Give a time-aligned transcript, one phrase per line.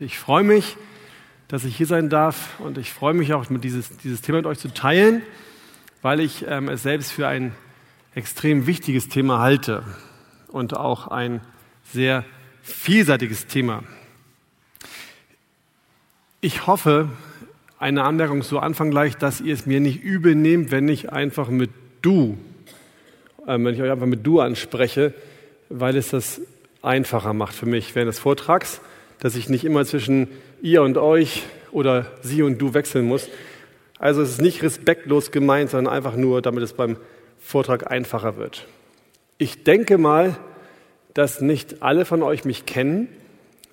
[0.00, 0.76] Ich freue mich,
[1.46, 4.58] dass ich hier sein darf und ich freue mich auch, dieses, dieses Thema mit euch
[4.58, 5.22] zu teilen,
[6.02, 7.54] weil ich ähm, es selbst für ein
[8.12, 9.84] extrem wichtiges Thema halte
[10.48, 11.42] und auch ein
[11.92, 12.24] sehr
[12.60, 13.84] vielseitiges Thema.
[16.40, 17.08] Ich hoffe,
[17.78, 21.50] eine Anmerkung zu Anfang gleich, dass ihr es mir nicht übel nehmt, wenn ich einfach
[21.50, 21.70] mit
[22.02, 22.36] du,
[23.46, 25.14] äh, wenn ich euch einfach mit du anspreche,
[25.68, 26.40] weil es das
[26.82, 28.80] einfacher macht für mich während des Vortrags
[29.20, 30.28] dass ich nicht immer zwischen
[30.62, 31.42] ihr und euch
[31.72, 33.28] oder sie und du wechseln muss.
[33.98, 36.96] Also es ist nicht respektlos gemeint, sondern einfach nur, damit es beim
[37.38, 38.66] Vortrag einfacher wird.
[39.38, 40.36] Ich denke mal,
[41.14, 43.08] dass nicht alle von euch mich kennen.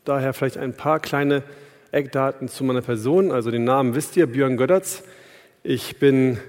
[0.05, 1.43] Daher vielleicht ein paar kleine
[1.91, 3.31] Eckdaten zu meiner Person.
[3.31, 5.03] Also den Namen wisst ihr, Björn Göttertz.
[5.63, 6.39] Ich bin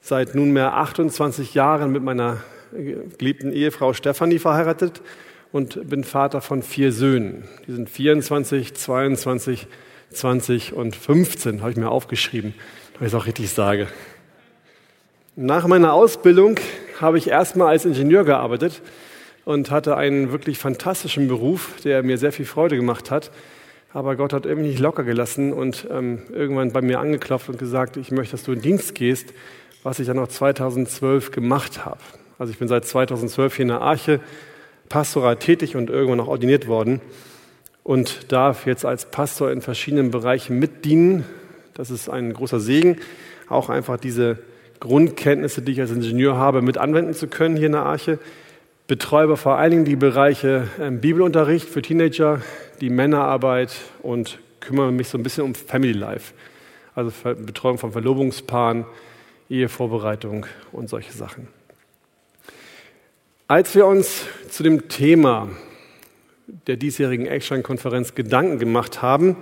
[0.00, 2.38] seit nunmehr 28 Jahren mit meiner
[2.72, 5.02] geliebten Ehefrau Stefanie verheiratet
[5.52, 7.44] und bin Vater von vier Söhnen.
[7.66, 9.66] Die sind 24, 22,
[10.10, 12.54] 20 und 15, habe ich mir aufgeschrieben,
[12.94, 13.88] damit ich es auch richtig sage.
[15.36, 16.56] Nach meiner Ausbildung
[17.00, 18.82] habe ich erstmal als Ingenieur gearbeitet
[19.44, 23.30] und hatte einen wirklich fantastischen Beruf, der mir sehr viel Freude gemacht hat.
[23.92, 27.96] Aber Gott hat irgendwie nicht locker gelassen und ähm, irgendwann bei mir angeklopft und gesagt,
[27.96, 29.32] ich möchte, dass du in Dienst gehst,
[29.82, 32.00] was ich dann auch 2012 gemacht habe.
[32.38, 34.20] Also ich bin seit 2012 hier in der Arche
[34.90, 37.00] pastoral tätig und irgendwann auch ordiniert worden
[37.82, 41.24] und darf jetzt als Pastor in verschiedenen Bereichen mitdienen.
[41.72, 42.98] Das ist ein großer Segen,
[43.48, 44.40] auch einfach diese
[44.80, 48.18] Grundkenntnisse, die ich als Ingenieur habe, mit anwenden zu können hier in der Arche.
[48.86, 52.42] Betreue vor allen Dingen die Bereiche ähm, Bibelunterricht für Teenager,
[52.80, 56.34] die Männerarbeit und kümmere mich so ein bisschen um Family Life,
[56.94, 58.84] also Betreuung von Verlobungspaaren,
[59.48, 61.59] Ehevorbereitung und solche Sachen.
[63.50, 65.48] Als wir uns zu dem Thema
[66.68, 69.36] der diesjährigen Eckstein-Konferenz Gedanken gemacht haben,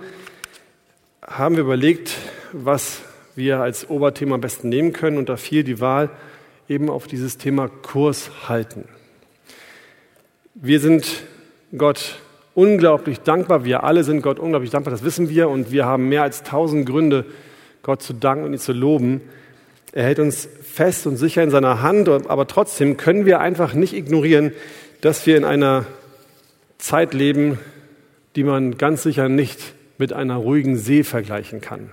[1.21, 2.17] haben wir überlegt,
[2.51, 3.01] was
[3.35, 5.19] wir als Oberthema am besten nehmen können.
[5.19, 6.09] Und da fiel die Wahl
[6.67, 8.85] eben auf dieses Thema Kurs halten.
[10.55, 11.05] Wir sind
[11.77, 12.15] Gott
[12.55, 13.63] unglaublich dankbar.
[13.63, 15.49] Wir alle sind Gott unglaublich dankbar, das wissen wir.
[15.49, 17.25] Und wir haben mehr als tausend Gründe,
[17.83, 19.21] Gott zu danken und ihn zu loben.
[19.91, 23.93] Er hält uns fest und sicher in seiner Hand, aber trotzdem können wir einfach nicht
[23.93, 24.51] ignorieren,
[25.01, 25.85] dass wir in einer
[26.77, 27.57] Zeit leben,
[28.35, 29.59] die man ganz sicher nicht
[29.97, 31.91] mit einer ruhigen See vergleichen kann.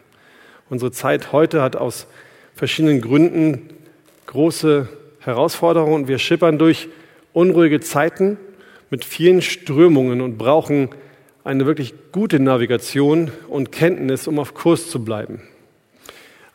[0.68, 2.06] Unsere Zeit heute hat aus
[2.54, 3.70] verschiedenen Gründen
[4.26, 4.88] große
[5.20, 6.88] Herausforderungen und wir schippern durch
[7.32, 8.36] unruhige Zeiten
[8.90, 10.90] mit vielen Strömungen und brauchen
[11.44, 15.40] eine wirklich gute Navigation und Kenntnis, um auf Kurs zu bleiben.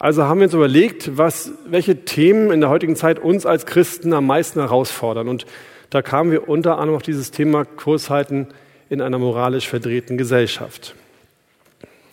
[0.02, 4.14] Also haben wir uns überlegt, was, welche Themen in der heutigen Zeit uns als Christen
[4.14, 5.28] am meisten herausfordern.
[5.28, 5.46] Und
[5.92, 8.48] da kamen wir unter anderem auf dieses Thema Kurshalten
[8.90, 10.96] in einer moralisch verdrehten Gesellschaft.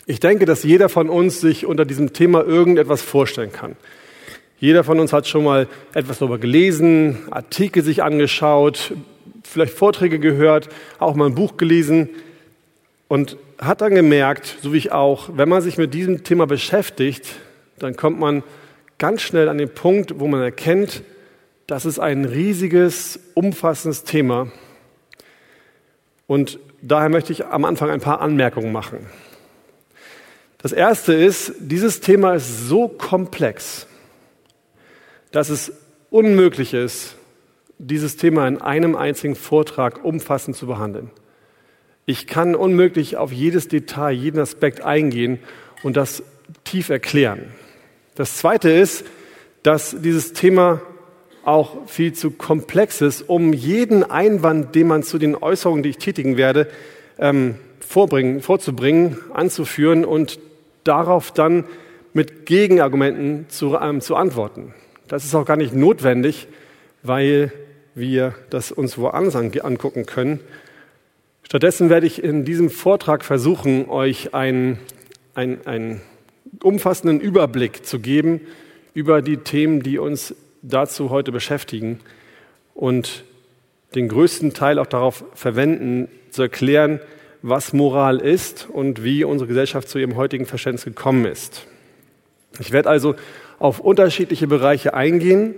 [0.04, 3.74] Ich denke, dass jeder von uns sich unter diesem Thema irgendetwas vorstellen kann.
[4.60, 8.92] Jeder von uns hat schon mal etwas darüber gelesen, Artikel sich angeschaut,
[9.44, 10.68] vielleicht Vorträge gehört,
[10.98, 12.10] auch mal ein Buch gelesen
[13.08, 17.36] und hat dann gemerkt, so wie ich auch, wenn man sich mit diesem Thema beschäftigt,
[17.82, 18.42] dann kommt man
[18.98, 21.02] ganz schnell an den Punkt, wo man erkennt,
[21.66, 24.50] das ist ein riesiges, umfassendes Thema.
[26.26, 29.06] Und daher möchte ich am Anfang ein paar Anmerkungen machen.
[30.58, 33.86] Das erste ist, dieses Thema ist so komplex,
[35.30, 35.72] dass es
[36.10, 37.14] unmöglich ist,
[37.78, 41.10] dieses Thema in einem einzigen Vortrag umfassend zu behandeln.
[42.06, 45.38] Ich kann unmöglich auf jedes Detail, jeden Aspekt eingehen
[45.82, 46.22] und das
[46.64, 47.52] tief erklären.
[48.18, 49.04] Das Zweite ist,
[49.62, 50.82] dass dieses Thema
[51.44, 55.98] auch viel zu komplex ist, um jeden Einwand, den man zu den Äußerungen, die ich
[55.98, 56.66] tätigen werde,
[57.20, 60.40] ähm, vorbringen, vorzubringen, anzuführen und
[60.82, 61.64] darauf dann
[62.12, 64.74] mit Gegenargumenten zu, ähm, zu antworten.
[65.06, 66.48] Das ist auch gar nicht notwendig,
[67.04, 67.52] weil
[67.94, 70.40] wir das uns woanders angucken können.
[71.44, 74.80] Stattdessen werde ich in diesem Vortrag versuchen, euch ein,
[75.36, 76.00] ein, ein
[76.62, 78.40] umfassenden Überblick zu geben
[78.94, 82.00] über die Themen, die uns dazu heute beschäftigen
[82.74, 83.24] und
[83.94, 87.00] den größten Teil auch darauf verwenden, zu erklären,
[87.42, 91.66] was Moral ist und wie unsere Gesellschaft zu ihrem heutigen Verständnis gekommen ist.
[92.58, 93.14] Ich werde also
[93.58, 95.54] auf unterschiedliche Bereiche eingehen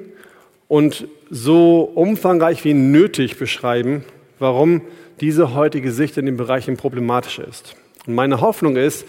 [0.68, 4.04] und so umfangreich wie nötig beschreiben,
[4.38, 4.82] warum
[5.20, 7.74] diese heutige Sicht in den Bereichen problematisch ist.
[8.06, 9.06] Und meine Hoffnung ist,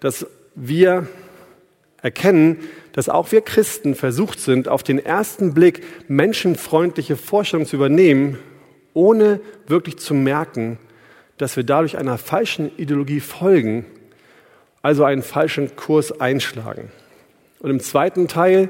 [0.00, 1.06] dass wir
[2.02, 2.58] erkennen,
[2.92, 8.38] dass auch wir Christen versucht sind, auf den ersten Blick menschenfreundliche Vorstellungen zu übernehmen,
[8.92, 10.78] ohne wirklich zu merken,
[11.38, 13.86] dass wir dadurch einer falschen Ideologie folgen,
[14.82, 16.90] also einen falschen Kurs einschlagen.
[17.60, 18.68] Und im zweiten Teil,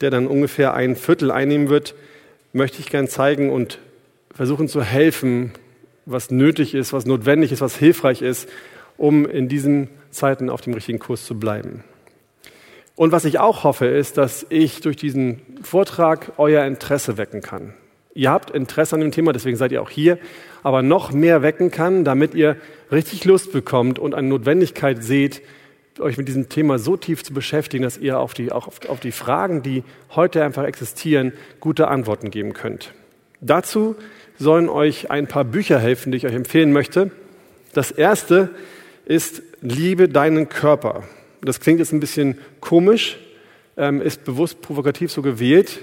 [0.00, 1.94] der dann ungefähr ein Viertel einnehmen wird,
[2.52, 3.78] möchte ich gern zeigen und
[4.32, 5.52] versuchen zu helfen,
[6.06, 8.48] was nötig ist, was notwendig ist, was hilfreich ist,
[8.96, 11.84] um in diesen Zeiten auf dem richtigen Kurs zu bleiben.
[12.96, 17.74] Und was ich auch hoffe, ist, dass ich durch diesen Vortrag euer Interesse wecken kann.
[18.14, 20.18] Ihr habt Interesse an dem Thema, deswegen seid ihr auch hier,
[20.64, 22.56] aber noch mehr wecken kann, damit ihr
[22.90, 25.42] richtig Lust bekommt und eine Notwendigkeit seht,
[26.00, 29.00] euch mit diesem Thema so tief zu beschäftigen, dass ihr auf die, auch auf, auf
[29.00, 29.84] die Fragen, die
[30.14, 32.92] heute einfach existieren, gute Antworten geben könnt.
[33.40, 33.94] Dazu
[34.38, 37.10] sollen euch ein paar Bücher helfen, die ich euch empfehlen möchte.
[37.72, 38.50] Das erste
[39.08, 41.02] ist Liebe deinen Körper.
[41.40, 43.18] Das klingt jetzt ein bisschen komisch,
[43.76, 45.80] ähm, ist bewusst provokativ so gewählt,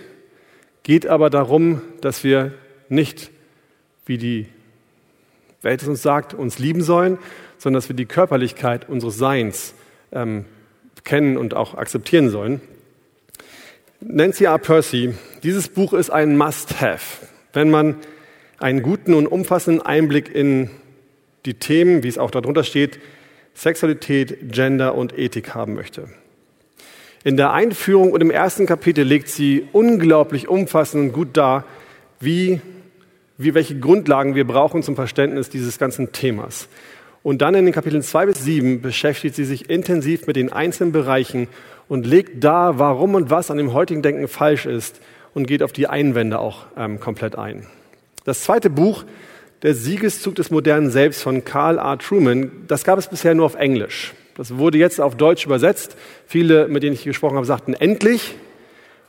[0.84, 2.54] geht aber darum, dass wir
[2.88, 3.32] nicht,
[4.06, 4.46] wie die
[5.64, 7.18] Welt es uns sagt, uns lieben sollen,
[7.58, 9.74] sondern dass wir die Körperlichkeit unseres Seins
[10.12, 10.46] ähm,
[11.04, 12.62] kennen und auch akzeptieren sollen.
[14.02, 14.60] Nancy R.
[14.60, 17.96] Percy, dieses Buch ist ein Must-Have, wenn man
[18.60, 20.70] einen guten und umfassenden Einblick in
[21.46, 23.00] die Themen, wie es auch darunter steht,
[23.54, 26.10] Sexualität, Gender und Ethik haben möchte.
[27.24, 31.64] In der Einführung und im ersten Kapitel legt sie unglaublich umfassend und gut dar,
[32.20, 32.62] wie,
[33.38, 36.68] wie welche Grundlagen wir brauchen zum Verständnis dieses ganzen Themas.
[37.24, 40.92] Und dann in den Kapiteln zwei bis sieben beschäftigt sie sich intensiv mit den einzelnen
[40.92, 41.48] Bereichen
[41.88, 45.02] und legt dar, warum und was an dem heutigen Denken falsch ist
[45.34, 47.66] und geht auf die Einwände auch ähm, komplett ein.
[48.26, 49.06] Das zweite Buch
[49.66, 51.98] der Siegeszug des modernen Selbst von Karl R.
[51.98, 54.14] Truman, das gab es bisher nur auf Englisch.
[54.36, 55.98] Das wurde jetzt auf Deutsch übersetzt.
[56.28, 58.36] Viele, mit denen ich gesprochen habe, sagten endlich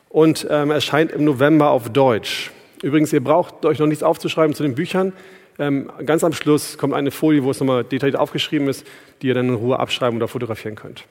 [0.08, 2.52] und ähm, erscheint im November auf Deutsch.
[2.82, 5.12] Übrigens, ihr braucht euch noch nichts aufzuschreiben zu den Büchern.
[5.58, 8.86] Ähm, ganz am Schluss kommt eine Folie, wo es nochmal detailliert aufgeschrieben ist,
[9.20, 11.04] die ihr dann in Ruhe abschreiben oder fotografieren könnt.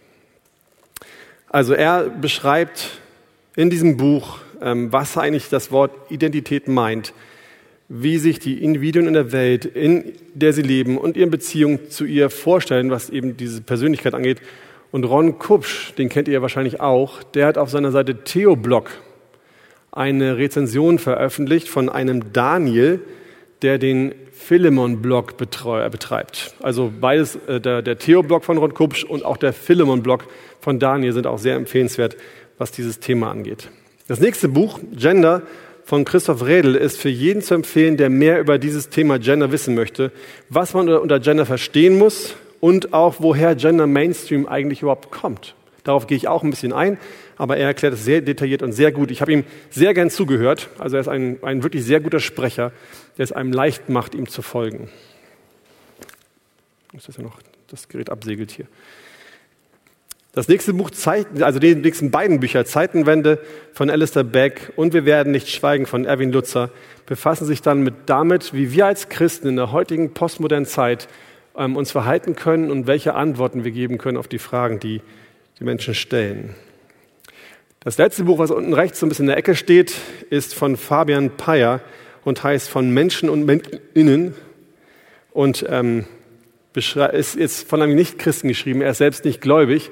[1.49, 2.99] Also er beschreibt
[3.55, 7.13] in diesem Buch, ähm, was eigentlich das Wort Identität meint
[7.87, 12.05] wie sich die Individuen in der Welt, in der sie leben und ihre Beziehung zu
[12.05, 14.41] ihr vorstellen, was eben diese Persönlichkeit angeht.
[14.91, 18.89] Und Ron Kupsch, den kennt ihr wahrscheinlich auch, der hat auf seiner Seite Theoblog
[19.91, 23.01] eine Rezension veröffentlicht von einem Daniel,
[23.61, 26.53] der den Philemon-Blog betreibt.
[26.61, 30.25] Also beides, äh, der, der Theo-Blog von Ron Kupsch und auch der Philemon-Blog
[30.59, 32.17] von Daniel sind auch sehr empfehlenswert,
[32.57, 33.69] was dieses Thema angeht.
[34.07, 35.41] Das nächste Buch, Gender,
[35.85, 39.75] von Christoph Redl ist für jeden zu empfehlen, der mehr über dieses Thema Gender wissen
[39.75, 40.11] möchte,
[40.49, 45.53] was man unter Gender verstehen muss und auch woher Gender Mainstream eigentlich überhaupt kommt.
[45.83, 46.97] Darauf gehe ich auch ein bisschen ein,
[47.37, 49.11] aber er erklärt es sehr detailliert und sehr gut.
[49.11, 50.69] Ich habe ihm sehr gern zugehört.
[50.79, 52.71] Also er ist ein, ein wirklich sehr guter Sprecher,
[53.19, 54.89] der es einem leicht macht, ihm zu folgen.
[56.93, 57.37] Das ist ja noch
[57.67, 58.65] das Gerät absegelt hier.
[60.35, 60.91] Das nächste Buch,
[61.39, 63.39] also die nächsten beiden Bücher, Zeitenwende
[63.71, 66.71] von Alistair Beck und Wir werden nicht schweigen von Erwin Lutzer,
[67.05, 71.07] befassen sich dann mit damit, wie wir als Christen in der heutigen postmodernen Zeit
[71.55, 75.01] ähm, uns verhalten können und welche Antworten wir geben können auf die Fragen, die
[75.57, 76.53] die Menschen stellen.
[77.79, 79.93] Das letzte Buch, was unten rechts so ein bisschen in der Ecke steht,
[80.31, 81.79] ist von Fabian Peyer
[82.25, 83.49] und heißt Von Menschen und
[83.93, 84.33] Innen
[85.31, 86.03] und ähm,
[86.73, 88.81] ist jetzt von einem Nicht-Christen geschrieben.
[88.81, 89.91] Er ist selbst nicht gläubig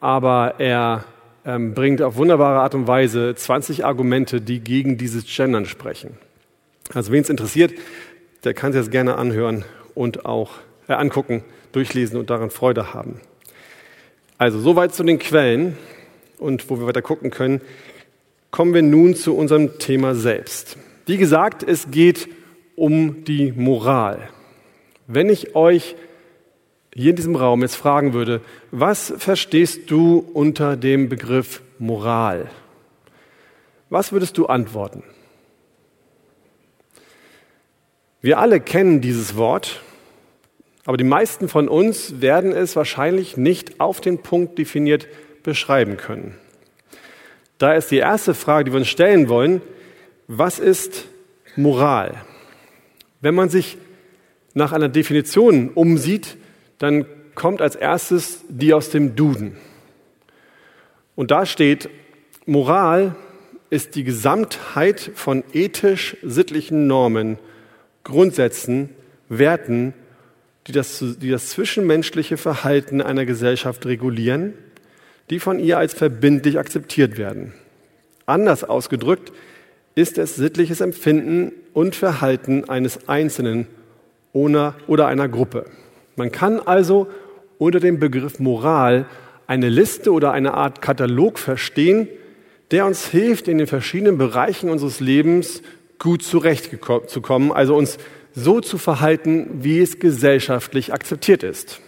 [0.00, 1.04] aber er
[1.44, 6.18] ähm, bringt auf wunderbare Art und Weise 20 Argumente, die gegen dieses Gendern sprechen.
[6.92, 7.72] Also wen es interessiert,
[8.44, 10.52] der kann sich das gerne anhören und auch
[10.88, 13.20] äh, angucken, durchlesen und daran Freude haben.
[14.38, 15.78] Also soweit zu den Quellen
[16.38, 17.60] und wo wir weiter gucken können,
[18.50, 20.76] kommen wir nun zu unserem Thema selbst.
[21.06, 22.28] Wie gesagt, es geht
[22.74, 24.28] um die Moral.
[25.06, 25.96] Wenn ich euch
[26.96, 32.50] hier in diesem Raum jetzt fragen würde, was verstehst du unter dem Begriff Moral?
[33.90, 35.02] Was würdest du antworten?
[38.22, 39.82] Wir alle kennen dieses Wort,
[40.86, 45.06] aber die meisten von uns werden es wahrscheinlich nicht auf den Punkt definiert
[45.42, 46.34] beschreiben können.
[47.58, 49.60] Da ist die erste Frage, die wir uns stellen wollen,
[50.28, 51.06] was ist
[51.56, 52.14] Moral?
[53.20, 53.76] Wenn man sich
[54.54, 56.36] nach einer Definition umsieht,
[56.78, 59.56] dann kommt als erstes die aus dem Duden.
[61.14, 61.88] Und da steht,
[62.44, 63.14] Moral
[63.70, 67.38] ist die Gesamtheit von ethisch-sittlichen Normen,
[68.04, 68.90] Grundsätzen,
[69.28, 69.94] Werten,
[70.66, 74.54] die das, die das zwischenmenschliche Verhalten einer Gesellschaft regulieren,
[75.30, 77.52] die von ihr als verbindlich akzeptiert werden.
[78.26, 79.32] Anders ausgedrückt
[79.94, 83.66] ist es sittliches Empfinden und Verhalten eines Einzelnen
[84.32, 85.66] oder einer Gruppe.
[86.16, 87.08] Man kann also
[87.58, 89.06] unter dem Begriff Moral
[89.46, 92.08] eine Liste oder eine Art Katalog verstehen,
[92.70, 95.62] der uns hilft, in den verschiedenen Bereichen unseres Lebens
[95.98, 97.98] gut zurechtzukommen, also uns
[98.34, 101.80] so zu verhalten, wie es gesellschaftlich akzeptiert ist.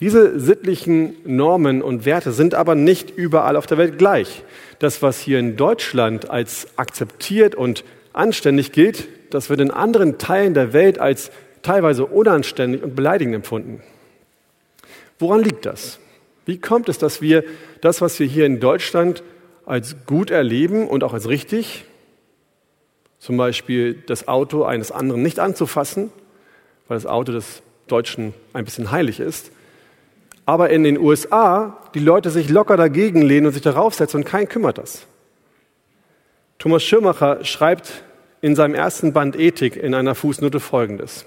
[0.00, 4.42] Diese sittlichen Normen und Werte sind aber nicht überall auf der Welt gleich.
[4.78, 10.54] Das, was hier in Deutschland als akzeptiert und anständig gilt, das wird in anderen Teilen
[10.54, 11.30] der Welt als
[11.66, 13.82] teilweise unanständig und beleidigend empfunden.
[15.18, 15.98] Woran liegt das?
[16.44, 17.42] Wie kommt es, dass wir
[17.80, 19.22] das, was wir hier in Deutschland
[19.64, 21.84] als gut erleben und auch als richtig,
[23.18, 26.12] zum Beispiel das Auto eines anderen nicht anzufassen,
[26.86, 29.50] weil das Auto des Deutschen ein bisschen heilig ist,
[30.44, 34.24] aber in den USA die Leute sich locker dagegen lehnen und sich darauf setzen und
[34.24, 35.06] keinen kümmert das.
[36.58, 38.04] Thomas Schirmacher schreibt
[38.40, 41.26] in seinem ersten Band Ethik in einer Fußnote folgendes.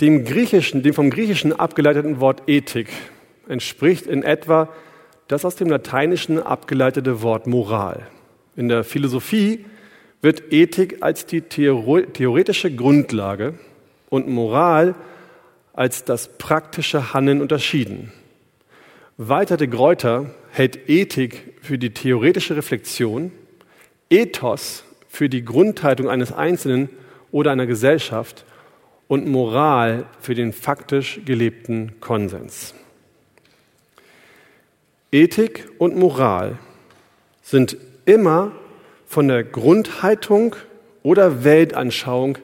[0.00, 2.88] Dem griechischen, dem vom griechischen abgeleiteten Wort Ethik
[3.48, 4.68] entspricht in etwa
[5.28, 8.06] das aus dem lateinischen abgeleitete Wort Moral.
[8.56, 9.64] In der Philosophie
[10.22, 13.54] wird Ethik als die theoretische Grundlage
[14.08, 14.94] und Moral
[15.72, 18.12] als das praktische Handeln unterschieden.
[19.18, 23.32] Walter de Gruyter hält Ethik für die theoretische Reflexion,
[24.08, 26.88] Ethos für die Grundhaltung eines Einzelnen
[27.30, 28.44] oder einer Gesellschaft
[29.10, 32.76] und Moral für den faktisch gelebten Konsens.
[35.10, 36.58] Ethik und Moral
[37.42, 38.52] sind immer
[39.08, 40.54] von der Grundhaltung
[41.02, 42.38] oder Weltanschauung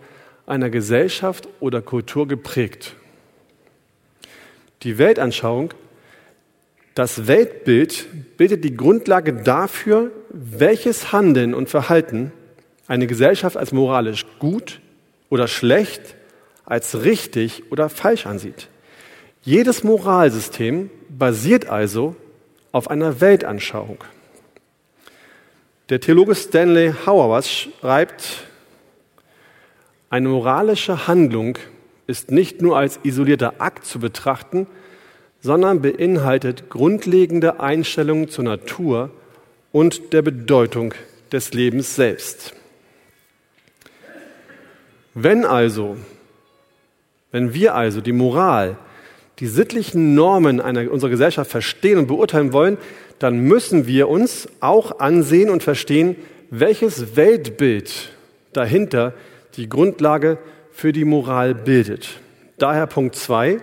[0.44, 2.96] einer Gesellschaft oder Kultur geprägt.
[4.82, 5.72] Die Weltanschauung,
[6.96, 12.32] das Weltbild bildet die Grundlage dafür, welches Handeln und Verhalten
[12.88, 14.80] eine Gesellschaft als moralisch gut
[15.30, 16.16] oder schlecht,
[16.66, 18.68] als richtig oder falsch ansieht.
[19.42, 22.16] Jedes Moralsystem basiert also
[22.72, 24.04] auf einer Weltanschauung.
[25.88, 28.44] Der Theologe Stanley Hauerwas schreibt,
[30.10, 31.58] eine moralische Handlung
[32.08, 34.66] ist nicht nur als isolierter Akt zu betrachten,
[35.40, 39.10] sondern beinhaltet grundlegende Einstellungen zur Natur
[39.70, 40.94] und der Bedeutung
[41.30, 42.54] des Lebens selbst.
[45.14, 45.96] Wenn also,
[47.32, 48.76] wenn wir also die Moral,
[49.38, 52.78] die sittlichen Normen einer, unserer Gesellschaft verstehen und beurteilen wollen,
[53.18, 56.16] dann müssen wir uns auch ansehen und verstehen,
[56.50, 58.12] welches Weltbild
[58.52, 59.14] dahinter
[59.56, 60.38] die Grundlage
[60.72, 62.20] für die Moral bildet.
[62.58, 63.60] Daher Punkt 2,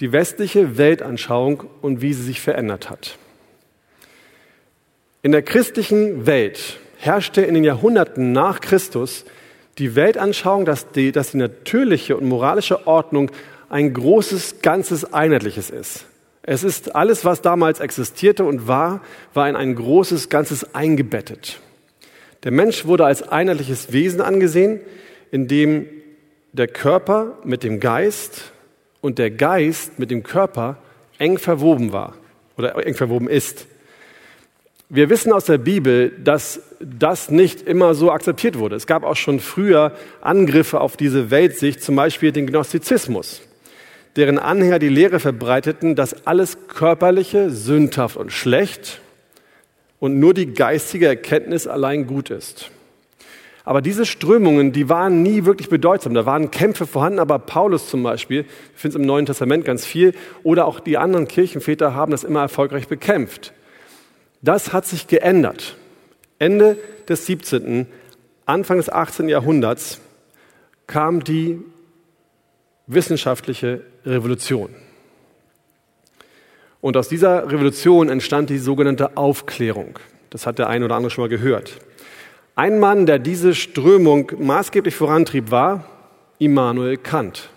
[0.00, 3.18] die westliche Weltanschauung und wie sie sich verändert hat.
[5.22, 9.24] In der christlichen Welt herrschte in den Jahrhunderten nach Christus
[9.78, 13.30] die Weltanschauung, dass die, dass die natürliche und moralische Ordnung
[13.68, 16.06] ein großes, ganzes, einheitliches ist.
[16.42, 19.02] Es ist alles, was damals existierte und war,
[19.34, 21.60] war in ein großes Ganzes eingebettet.
[22.42, 24.80] Der Mensch wurde als einheitliches Wesen angesehen,
[25.30, 25.86] in dem
[26.52, 28.52] der Körper mit dem Geist
[29.00, 30.78] und der Geist mit dem Körper
[31.18, 32.14] eng verwoben war
[32.56, 33.66] oder eng verwoben ist.
[34.92, 38.74] Wir wissen aus der Bibel, dass das nicht immer so akzeptiert wurde.
[38.74, 43.40] Es gab auch schon früher Angriffe auf diese Weltsicht, zum Beispiel den Gnostizismus,
[44.16, 49.00] deren Anhänger die Lehre verbreiteten, dass alles Körperliche sündhaft und schlecht
[50.00, 52.72] und nur die geistige Erkenntnis allein gut ist.
[53.64, 56.14] Aber diese Strömungen, die waren nie wirklich bedeutsam.
[56.14, 59.86] Da waren Kämpfe vorhanden, aber Paulus zum Beispiel, ich finde es im Neuen Testament ganz
[59.86, 63.52] viel, oder auch die anderen Kirchenväter haben das immer erfolgreich bekämpft.
[64.42, 65.76] Das hat sich geändert.
[66.38, 66.78] Ende
[67.08, 67.86] des 17.,
[68.46, 69.28] Anfang des 18.
[69.28, 70.00] Jahrhunderts
[70.86, 71.60] kam die
[72.86, 74.70] wissenschaftliche Revolution.
[76.80, 79.98] Und aus dieser Revolution entstand die sogenannte Aufklärung.
[80.30, 81.78] Das hat der eine oder andere schon mal gehört.
[82.56, 85.84] Ein Mann, der diese Strömung maßgeblich vorantrieb, war
[86.38, 87.50] Immanuel Kant.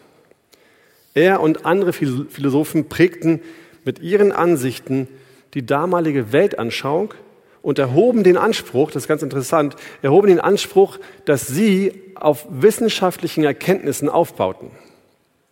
[1.13, 3.41] Er und andere Philosophen prägten
[3.85, 5.07] mit ihren Ansichten
[5.53, 7.13] die damalige Weltanschauung
[7.61, 13.43] und erhoben den Anspruch, das ist ganz interessant, erhoben den Anspruch, dass sie auf wissenschaftlichen
[13.43, 14.71] Erkenntnissen aufbauten.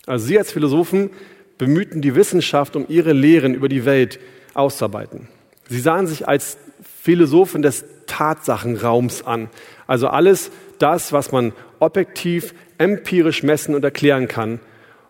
[0.06, 1.12] Also sie als Philosophen
[1.58, 4.20] bemühten die Wissenschaft, um ihre Lehren über die Welt
[4.54, 5.28] auszuarbeiten.
[5.70, 6.58] Sie sahen sich als
[7.02, 9.50] Philosophen des Tatsachenraums an.
[9.88, 14.60] Also alles das, was man objektiv, empirisch messen und erklären kann.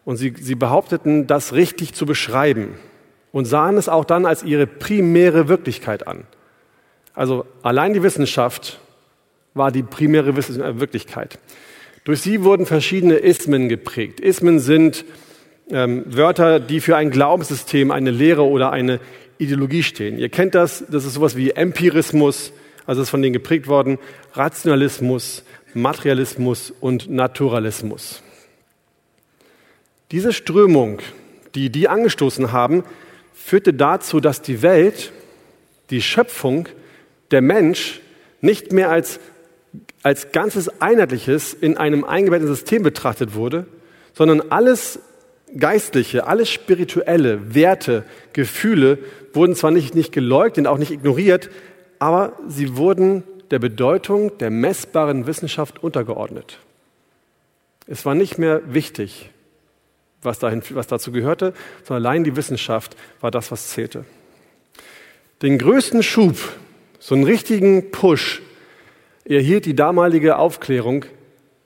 [0.04, 2.76] Und sie, sie behaupteten, das richtig zu beschreiben
[3.32, 6.26] und sahen es auch dann als ihre primäre Wirklichkeit an.
[7.14, 8.80] Also allein die Wissenschaft
[9.54, 11.40] war die primäre Wirklichkeit.
[12.04, 14.20] Durch sie wurden verschiedene Ismen geprägt.
[14.20, 15.06] Ismen sind
[15.70, 19.00] ähm, Wörter, die für ein Glaubenssystem, eine Lehre oder eine
[19.38, 20.18] Ideologie stehen.
[20.18, 22.54] Ihr kennt das, das ist sowas wie Empirismus,
[22.86, 24.00] also ist von denen geprägt worden,
[24.34, 28.24] Rationalismus, Materialismus und Naturalismus.
[30.12, 31.00] Diese Strömung,
[31.56, 32.84] die die angestoßen haben,
[33.42, 35.12] führte dazu, dass die Welt,
[35.90, 36.68] die Schöpfung,
[37.32, 38.02] der Mensch
[38.42, 39.20] nicht mehr als,
[40.04, 43.66] als ganzes Einheitliches in einem eingebetteten System betrachtet wurde,
[44.14, 45.00] sondern alles
[45.58, 49.00] Geistliche, alles Spirituelle, Werte, Gefühle
[49.34, 51.50] wurden zwar nicht, nicht geleugnet, auch nicht ignoriert,
[52.00, 56.60] aber sie wurden der Bedeutung der messbaren Wissenschaft untergeordnet.
[57.86, 59.31] Es war nicht mehr wichtig,
[60.22, 64.06] was, dahin, was dazu gehörte, sondern allein die Wissenschaft war das, was zählte.
[65.42, 66.38] Den größten Schub,
[67.00, 68.42] so einen richtigen Push,
[69.26, 71.06] erhielt die damalige Aufklärung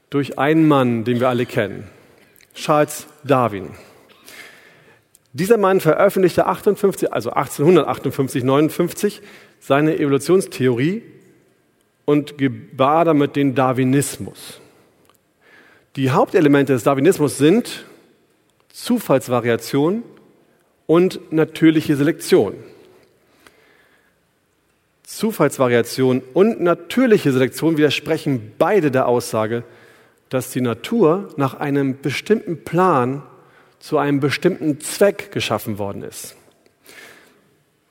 [0.09, 1.87] durch einen Mann, den wir alle kennen,
[2.53, 3.71] Charles Darwin.
[5.33, 9.21] Dieser Mann veröffentlichte 58, also 1858, 59
[9.59, 11.03] seine Evolutionstheorie
[12.05, 14.61] und gebar damit den Darwinismus.
[15.97, 17.85] Die Hauptelemente des Darwinismus sind
[18.75, 20.03] Zufallsvariation
[20.85, 22.55] und natürliche Selektion.
[25.03, 29.63] Zufallsvariation und natürliche Selektion widersprechen beide der Aussage,
[30.27, 33.23] dass die Natur nach einem bestimmten Plan
[33.79, 36.35] zu einem bestimmten Zweck geschaffen worden ist.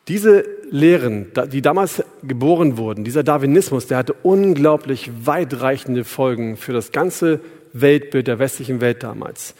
[0.06, 6.92] Diese Lehren, die damals geboren wurden, dieser Darwinismus, der hatte unglaublich weitreichende Folgen für das
[6.92, 7.40] ganze
[7.72, 9.54] Weltbild der westlichen Welt damals.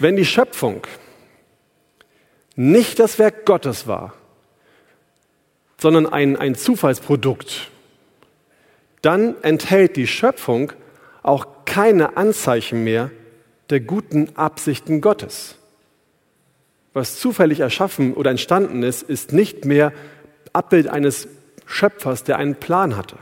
[0.00, 0.80] Wenn die Schöpfung
[2.56, 4.14] nicht das Werk Gottes war,
[5.76, 7.70] sondern ein, ein Zufallsprodukt,
[9.02, 10.72] dann enthält die Schöpfung
[11.22, 13.10] auch keine Anzeichen mehr
[13.68, 15.56] der guten Absichten Gottes.
[16.94, 19.92] Was zufällig erschaffen oder entstanden ist, ist nicht mehr
[20.54, 21.28] Abbild eines
[21.66, 23.16] Schöpfers, der einen Plan hatte.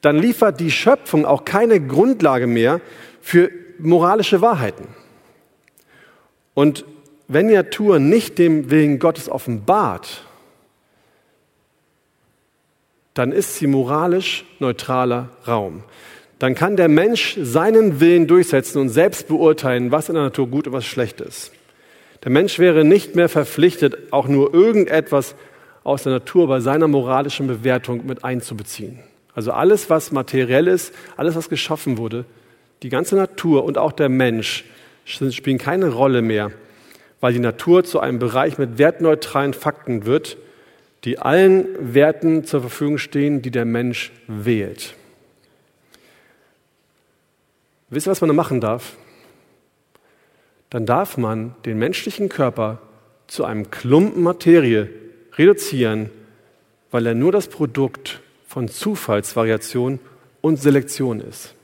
[0.00, 2.80] Dann liefert die Schöpfung auch keine Grundlage mehr
[3.20, 4.86] für moralische Wahrheiten.
[6.56, 6.86] Und
[7.28, 10.22] wenn die Natur nicht dem Willen Gottes offenbart,
[13.12, 15.84] dann ist sie moralisch neutraler Raum.
[16.38, 20.66] Dann kann der Mensch seinen Willen durchsetzen und selbst beurteilen, was in der Natur gut
[20.66, 21.52] und was schlecht ist.
[22.24, 25.34] Der Mensch wäre nicht mehr verpflichtet, auch nur irgendetwas
[25.84, 29.00] aus der Natur bei seiner moralischen Bewertung mit einzubeziehen.
[29.34, 32.24] Also alles, was materiell ist, alles, was geschaffen wurde,
[32.82, 34.64] die ganze Natur und auch der Mensch
[35.06, 36.50] spielen keine Rolle mehr,
[37.20, 40.36] weil die Natur zu einem Bereich mit wertneutralen Fakten wird,
[41.04, 44.94] die allen Werten zur Verfügung stehen, die der Mensch wählt.
[47.88, 48.96] Wisst ihr, was man da machen darf?
[50.70, 52.80] Dann darf man den menschlichen Körper
[53.28, 54.90] zu einem Klumpen Materie
[55.34, 56.10] reduzieren,
[56.90, 60.00] weil er nur das Produkt von Zufallsvariation
[60.40, 61.54] und Selektion ist.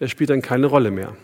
[0.00, 1.14] Er spielt dann keine Rolle mehr.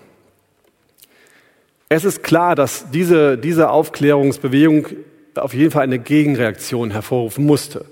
[1.91, 4.89] Es ist klar, dass diese, diese Aufklärungsbewegung
[5.35, 7.87] auf jeden Fall eine Gegenreaktion hervorrufen musste.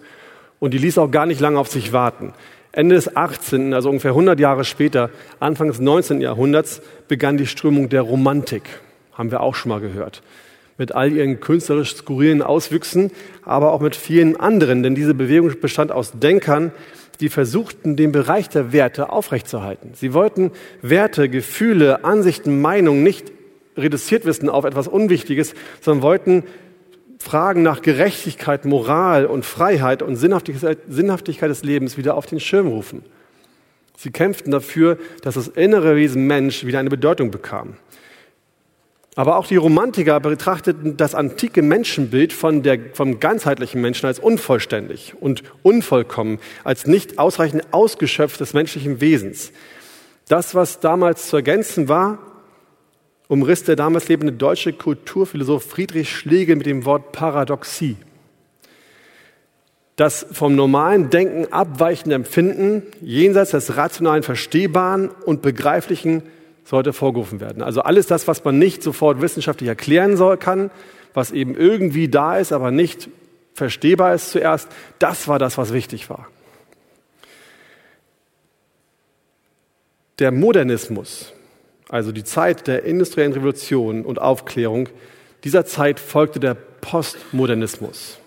[0.59, 2.35] Und die ließ auch gar nicht lange auf sich warten.
[2.73, 5.09] Ende des 18., also ungefähr 100 Jahre später,
[5.41, 6.21] Anfang des 19.
[6.21, 8.65] Jahrhunderts, begann die Strömung der Romantik.
[9.13, 10.23] Haben wir auch schon mal gehört.
[10.77, 13.11] Mit all ihren künstlerisch skurrilen Auswüchsen,
[13.47, 16.71] aber auch mit vielen anderen, denn diese Bewegung bestand aus Denkern,
[17.21, 19.93] die versuchten, den Bereich der Werte aufrechtzuerhalten.
[19.95, 20.51] Sie wollten
[20.83, 23.33] Werte, Gefühle, Ansichten, Meinungen nicht
[23.77, 26.45] reduziert wissen auf etwas Unwichtiges, sondern wollten
[27.19, 33.03] Fragen nach Gerechtigkeit, Moral und Freiheit und Sinnhaftigkeit des Lebens wieder auf den Schirm rufen.
[33.97, 37.77] Sie kämpften dafür, dass das innere Wesen Mensch wieder eine Bedeutung bekam.
[39.15, 45.15] Aber auch die Romantiker betrachteten das antike Menschenbild von der, vom ganzheitlichen Menschen als unvollständig
[45.19, 49.53] und unvollkommen, als nicht ausreichend ausgeschöpft des menschlichen Wesens.
[50.29, 52.19] Das, was damals zu ergänzen war,
[53.29, 57.97] umriss der damals lebende deutsche Kulturphilosoph Friedrich Schlegel mit dem Wort Paradoxie.
[59.97, 66.23] Das vom normalen Denken abweichende Empfinden jenseits des rationalen Verstehbaren und Begreiflichen
[66.65, 67.63] sollte vorgerufen werden.
[67.63, 70.71] Also alles das, was man nicht sofort wissenschaftlich erklären soll, kann,
[71.15, 73.09] was eben irgendwie da ist, aber nicht
[73.55, 76.29] verstehbar ist zuerst, das war das, was wichtig war.
[80.19, 81.33] Der Modernismus
[81.89, 84.89] also die Zeit der industriellen Revolution und Aufklärung,
[85.45, 88.19] dieser Zeit folgte der Postmodernismus.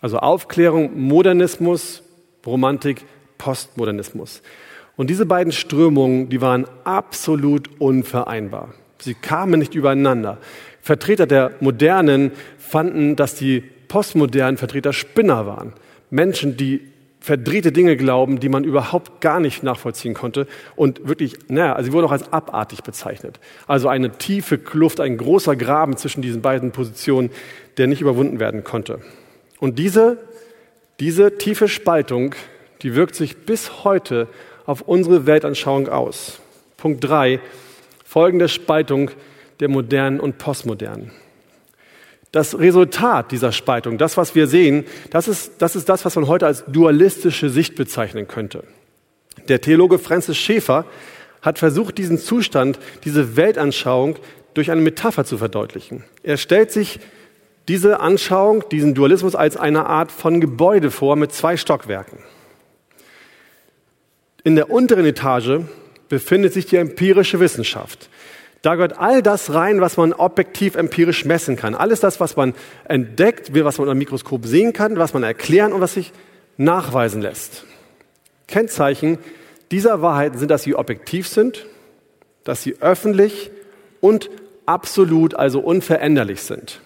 [0.00, 2.02] Also Aufklärung, Modernismus,
[2.46, 3.04] Romantik,
[3.36, 4.42] Postmodernismus.
[4.96, 8.74] Und diese beiden Strömungen, die waren absolut unvereinbar.
[9.00, 10.38] Sie kamen nicht übereinander.
[10.80, 15.72] Vertreter der Modernen fanden, dass die postmodernen Vertreter Spinner waren.
[16.10, 16.80] Menschen, die
[17.20, 21.92] verdrehte Dinge glauben, die man überhaupt gar nicht nachvollziehen konnte und wirklich, naja, also sie
[21.92, 23.40] wurden auch als abartig bezeichnet.
[23.66, 27.30] Also eine tiefe Kluft, ein großer Graben zwischen diesen beiden Positionen,
[27.76, 29.00] der nicht überwunden werden konnte.
[29.58, 30.18] Und diese,
[31.00, 32.34] diese tiefe Spaltung,
[32.82, 34.28] die wirkt sich bis heute
[34.66, 36.40] auf unsere Weltanschauung aus.
[36.76, 37.40] Punkt drei:
[38.04, 39.10] folgende Spaltung
[39.60, 41.10] der Modernen und Postmodernen.
[42.32, 46.26] Das Resultat dieser Spaltung, das, was wir sehen, das ist, das ist das, was man
[46.26, 48.64] heute als dualistische Sicht bezeichnen könnte.
[49.48, 50.84] Der Theologe Francis Schäfer
[51.40, 54.16] hat versucht, diesen Zustand, diese Weltanschauung
[54.54, 56.04] durch eine Metapher zu verdeutlichen.
[56.22, 57.00] Er stellt sich
[57.68, 62.18] diese Anschauung, diesen Dualismus als eine Art von Gebäude vor mit zwei Stockwerken.
[64.42, 65.60] In der unteren Etage
[66.08, 68.08] befindet sich die empirische Wissenschaft.
[68.62, 71.74] Da gehört all das rein, was man objektiv empirisch messen kann.
[71.74, 75.72] Alles das, was man entdeckt, was man unter dem Mikroskop sehen kann, was man erklären
[75.72, 76.12] und was sich
[76.56, 77.64] nachweisen lässt.
[78.48, 79.18] Kennzeichen
[79.70, 81.66] dieser Wahrheiten sind, dass sie objektiv sind,
[82.44, 83.50] dass sie öffentlich
[84.00, 84.30] und
[84.66, 86.80] absolut, also unveränderlich sind.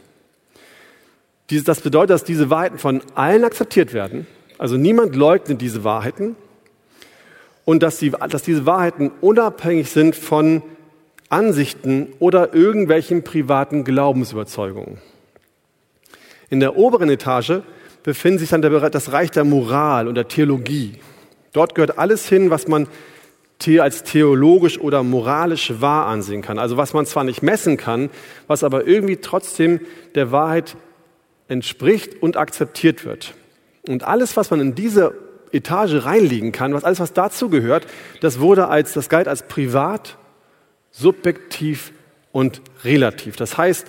[1.51, 4.27] Das bedeutet, dass diese Wahrheiten von allen akzeptiert werden.
[4.59, 6.37] Also niemand leugnet diese Wahrheiten.
[7.65, 10.63] Und dass, sie, dass diese Wahrheiten unabhängig sind von
[11.33, 14.99] Ansichten oder irgendwelchen privaten Glaubensüberzeugungen.
[16.51, 17.63] In der oberen Etage
[18.03, 20.99] befindet sich dann das Reich der Moral und der Theologie.
[21.53, 22.87] Dort gehört alles hin, was man
[23.79, 26.59] als theologisch oder moralisch wahr ansehen kann.
[26.59, 28.11] Also was man zwar nicht messen kann,
[28.49, 29.81] was aber irgendwie trotzdem
[30.17, 30.77] der Wahrheit
[31.47, 33.35] entspricht und akzeptiert wird.
[33.87, 35.15] Und alles, was man in diese
[35.53, 37.87] Etage reinlegen kann, was alles, was dazu gehört,
[38.21, 40.19] das wurde als, das galt als privat
[40.93, 41.93] subjektiv
[42.31, 43.37] und relativ.
[43.37, 43.87] Das heißt,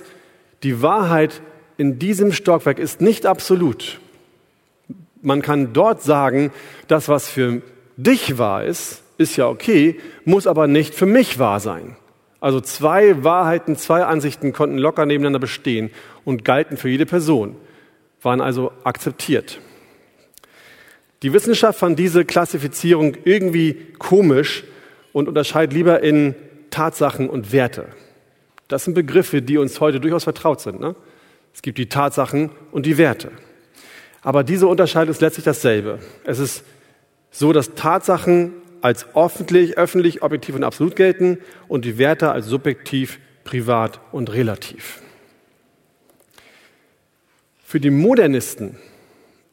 [0.63, 1.41] die Wahrheit
[1.77, 3.99] in diesem Stockwerk ist nicht absolut.
[5.21, 6.51] Man kann dort sagen,
[6.87, 7.61] das, was für
[7.97, 11.95] dich wahr ist, ist ja okay, muss aber nicht für mich wahr sein.
[12.39, 15.91] Also zwei Wahrheiten, zwei Ansichten konnten locker nebeneinander bestehen
[16.25, 17.55] und galten für jede Person,
[18.21, 19.59] waren also akzeptiert.
[21.21, 24.65] Die Wissenschaft fand diese Klassifizierung irgendwie komisch
[25.13, 26.35] und unterscheidet lieber in
[26.73, 27.89] Tatsachen und Werte.
[28.67, 30.79] Das sind Begriffe, die uns heute durchaus vertraut sind.
[30.79, 30.95] Ne?
[31.53, 33.31] Es gibt die Tatsachen und die Werte.
[34.23, 35.99] Aber diese Unterscheidung ist letztlich dasselbe.
[36.23, 36.63] Es ist
[37.29, 43.19] so, dass Tatsachen als öffentlich, öffentlich, objektiv und absolut gelten und die Werte als subjektiv,
[43.43, 45.01] privat und relativ.
[47.63, 48.77] Für die Modernisten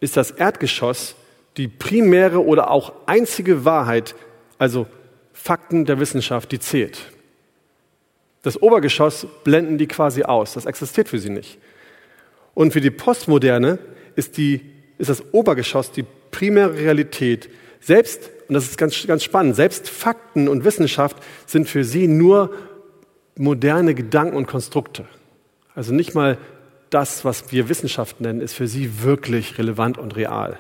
[0.01, 1.17] ist das Erdgeschoss
[1.59, 4.15] die primäre oder auch einzige Wahrheit,
[4.57, 4.87] also
[5.43, 7.01] Fakten der Wissenschaft, die zählt.
[8.43, 10.53] Das Obergeschoss blenden die quasi aus.
[10.53, 11.59] Das existiert für sie nicht.
[12.53, 13.79] Und für die Postmoderne
[14.17, 14.61] ist, die,
[14.99, 17.49] ist das Obergeschoss die primäre Realität.
[17.81, 22.53] Selbst, und das ist ganz, ganz spannend, selbst Fakten und Wissenschaft sind für sie nur
[23.37, 25.07] moderne Gedanken und Konstrukte.
[25.75, 26.37] Also nicht mal
[26.91, 30.59] das, was wir Wissenschaft nennen, ist für sie wirklich relevant und real.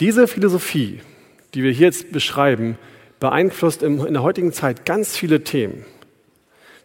[0.00, 1.00] Diese Philosophie
[1.54, 2.78] die wir hier jetzt beschreiben,
[3.18, 5.84] beeinflusst in der heutigen Zeit ganz viele Themen.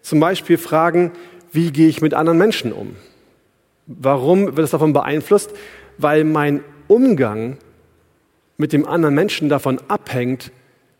[0.01, 1.12] Zum Beispiel Fragen,
[1.51, 2.95] wie gehe ich mit anderen Menschen um?
[3.88, 5.51] Warum wird es davon beeinflusst?
[5.97, 7.58] Weil mein Umgang
[8.58, 10.51] mit dem anderen Menschen davon abhängt,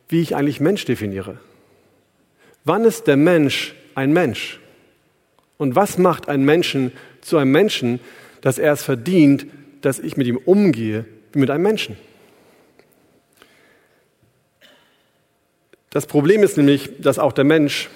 [0.08, 1.38] wie ich eigentlich Mensch definiere.
[2.64, 4.60] Wann ist der Mensch ein Mensch?
[5.58, 8.00] Und was macht einen Menschen zu einem Menschen,
[8.42, 9.46] dass er es verdient,
[9.82, 11.98] dass ich mit ihm umgehe wie mit einem Menschen?
[15.96, 17.90] Das Problem ist nämlich, dass auch der Mensch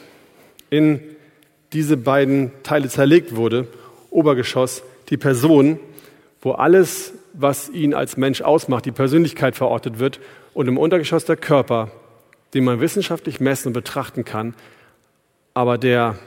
[0.70, 1.02] in
[1.74, 3.68] diese beiden Teile zerlegt wurde.
[4.10, 5.82] Obergeschoss, die Person,
[6.40, 10.22] wo alles, was ihn als Mensch ausmacht, die Persönlichkeit verortet wird.
[10.54, 11.92] Und im Untergeschoss der Körper,
[12.54, 14.54] den man wissenschaftlich messen und betrachten kann,
[15.54, 16.18] aber der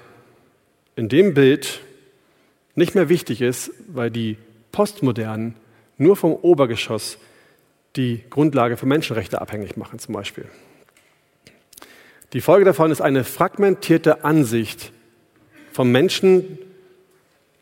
[0.95, 1.81] in dem Bild
[2.75, 4.37] nicht mehr wichtig ist, weil die
[4.73, 5.55] Postmodernen
[5.97, 7.17] nur vom Obergeschoss
[7.97, 10.45] die Grundlage für Menschenrechte abhängig machen zum Beispiel.
[12.33, 14.93] Die Folge davon ist eine fragmentierte Ansicht
[15.71, 16.59] von Menschen,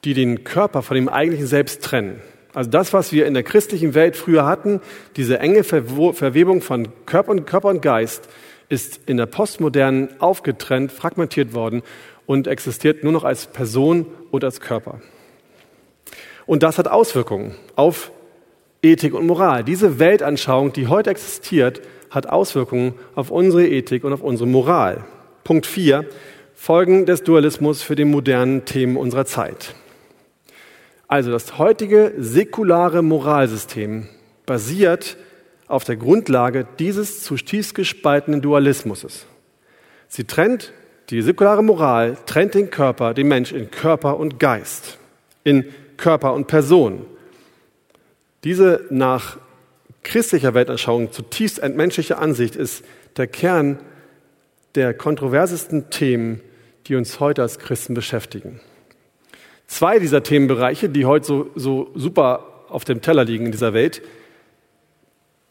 [0.04, 2.20] die den Körper von dem eigentlichen Selbst trennen.
[2.54, 4.80] Also das, was wir in der christlichen Welt früher hatten,
[5.16, 8.28] diese enge Verwebung von Körper und, Körper und Geist,
[8.68, 11.82] ist in der postmodernen aufgetrennt, fragmentiert worden
[12.26, 15.00] und existiert nur noch als Person und als Körper.
[16.46, 18.12] Und das hat Auswirkungen auf
[18.82, 19.64] Ethik und Moral.
[19.64, 25.04] Diese Weltanschauung, die heute existiert, hat Auswirkungen auf unsere Ethik und auf unsere Moral.
[25.44, 26.04] Punkt 4.
[26.54, 29.74] Folgen des Dualismus für die modernen Themen unserer Zeit.
[31.08, 34.08] Also das heutige säkulare Moralsystem
[34.46, 35.16] basiert
[35.66, 39.26] auf der Grundlage dieses zutiefst gespaltenen Dualismus.
[40.08, 40.72] Sie trennt,
[41.10, 44.98] die säkulare Moral trennt den Körper, den Mensch in Körper und Geist,
[45.44, 45.64] in
[45.96, 47.06] Körper und Person.
[48.44, 49.38] Diese nach
[50.02, 52.84] christlicher Weltanschauung zutiefst entmenschliche Ansicht ist
[53.16, 53.78] der Kern
[54.74, 56.40] der kontroversesten Themen,
[56.86, 58.60] die uns heute als Christen beschäftigen.
[59.66, 64.02] Zwei dieser Themenbereiche, die heute so, so super auf dem Teller liegen in dieser Welt,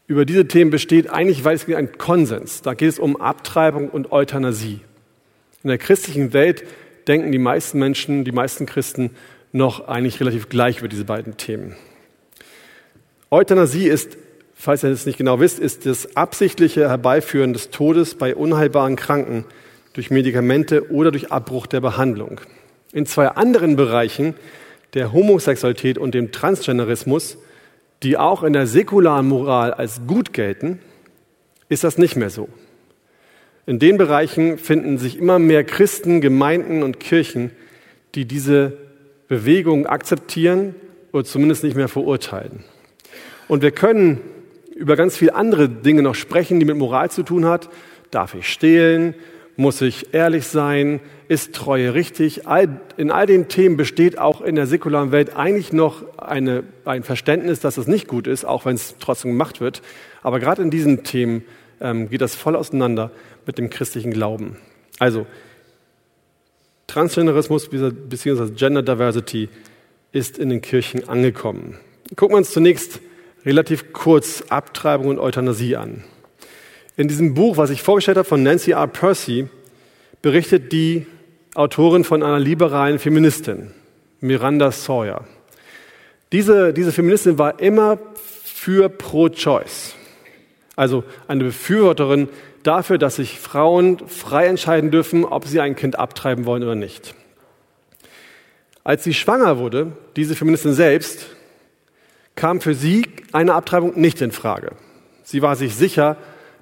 [0.08, 2.64] über diese Themen besteht eigentlich weitestgehend ein Konsens.
[2.64, 4.82] Da geht es um Abtreibung und Euthanasie.
[5.64, 6.64] In der christlichen Welt
[7.08, 9.12] denken die meisten Menschen, die meisten Christen
[9.52, 11.76] noch eigentlich relativ gleich über diese beiden Themen.
[13.30, 14.18] Euthanasie ist,
[14.60, 19.46] falls ihr es nicht genau wisst, ist das absichtliche Herbeiführen des Todes bei unheilbaren Kranken
[19.94, 22.42] durch Medikamente oder durch Abbruch der Behandlung.
[22.92, 24.36] In zwei anderen Bereichen,
[24.94, 27.38] der Homosexualität und dem Transgenderismus,
[28.04, 30.80] die auch in der säkularen Moral als gut gelten,
[31.70, 32.50] ist das nicht mehr so.
[33.66, 37.52] In den Bereichen finden sich immer mehr Christen, Gemeinden und Kirchen,
[38.16, 38.78] die diese
[39.28, 40.76] Bewegung akzeptieren
[41.14, 42.64] oder zumindest nicht mehr verurteilen.
[43.48, 44.22] Und wir können
[44.80, 47.70] über ganz viele andere Dinge noch sprechen, die mit Moral zu tun hat.
[48.12, 49.14] Darf ich stehlen?
[49.58, 51.02] Muss ich ehrlich sein?
[51.28, 52.44] Ist Treue richtig?
[52.96, 57.60] in all den Themen besteht auch in der säkularen Welt eigentlich noch eine, ein Verständnis,
[57.60, 59.82] dass es nicht gut ist, auch wenn es trotzdem gemacht wird.
[60.24, 61.44] Aber gerade in diesen Themen
[61.82, 63.12] ähm, geht das voll auseinander
[63.46, 64.56] mit dem christlichen Glauben.
[64.98, 65.28] Also,
[66.88, 68.52] Transgenderismus bzw.
[68.56, 69.50] Gender Diversity
[70.14, 71.78] ist in den Kirchen angekommen.
[72.16, 73.02] Gucken wir uns zunächst
[73.50, 76.04] relativ kurz Abtreibung und Euthanasie an.
[76.96, 78.86] In diesem Buch, was ich vorgestellt habe von Nancy R.
[78.86, 79.48] Percy,
[80.22, 81.08] berichtet die
[81.56, 83.72] Autorin von einer liberalen Feministin,
[84.20, 85.26] Miranda Sawyer.
[86.32, 87.98] Diese, diese Feministin war immer
[88.44, 89.96] für Pro-Choice,
[90.76, 92.30] also eine Befürworterin
[92.62, 97.16] dafür, dass sich Frauen frei entscheiden dürfen, ob sie ein Kind abtreiben wollen oder nicht.
[98.84, 101.26] Als sie schwanger wurde, diese Feministin selbst,
[102.40, 104.72] kam für sie eine Abtreibung nicht in Frage.
[105.24, 106.16] Sie war sich sicher,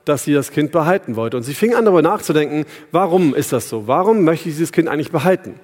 [0.06, 1.38] dass sie das Kind behalten wollte.
[1.38, 3.88] Und sie fing an darüber nachzudenken, warum ist das so?
[3.88, 5.60] Warum möchte ich dieses Kind eigentlich behalten?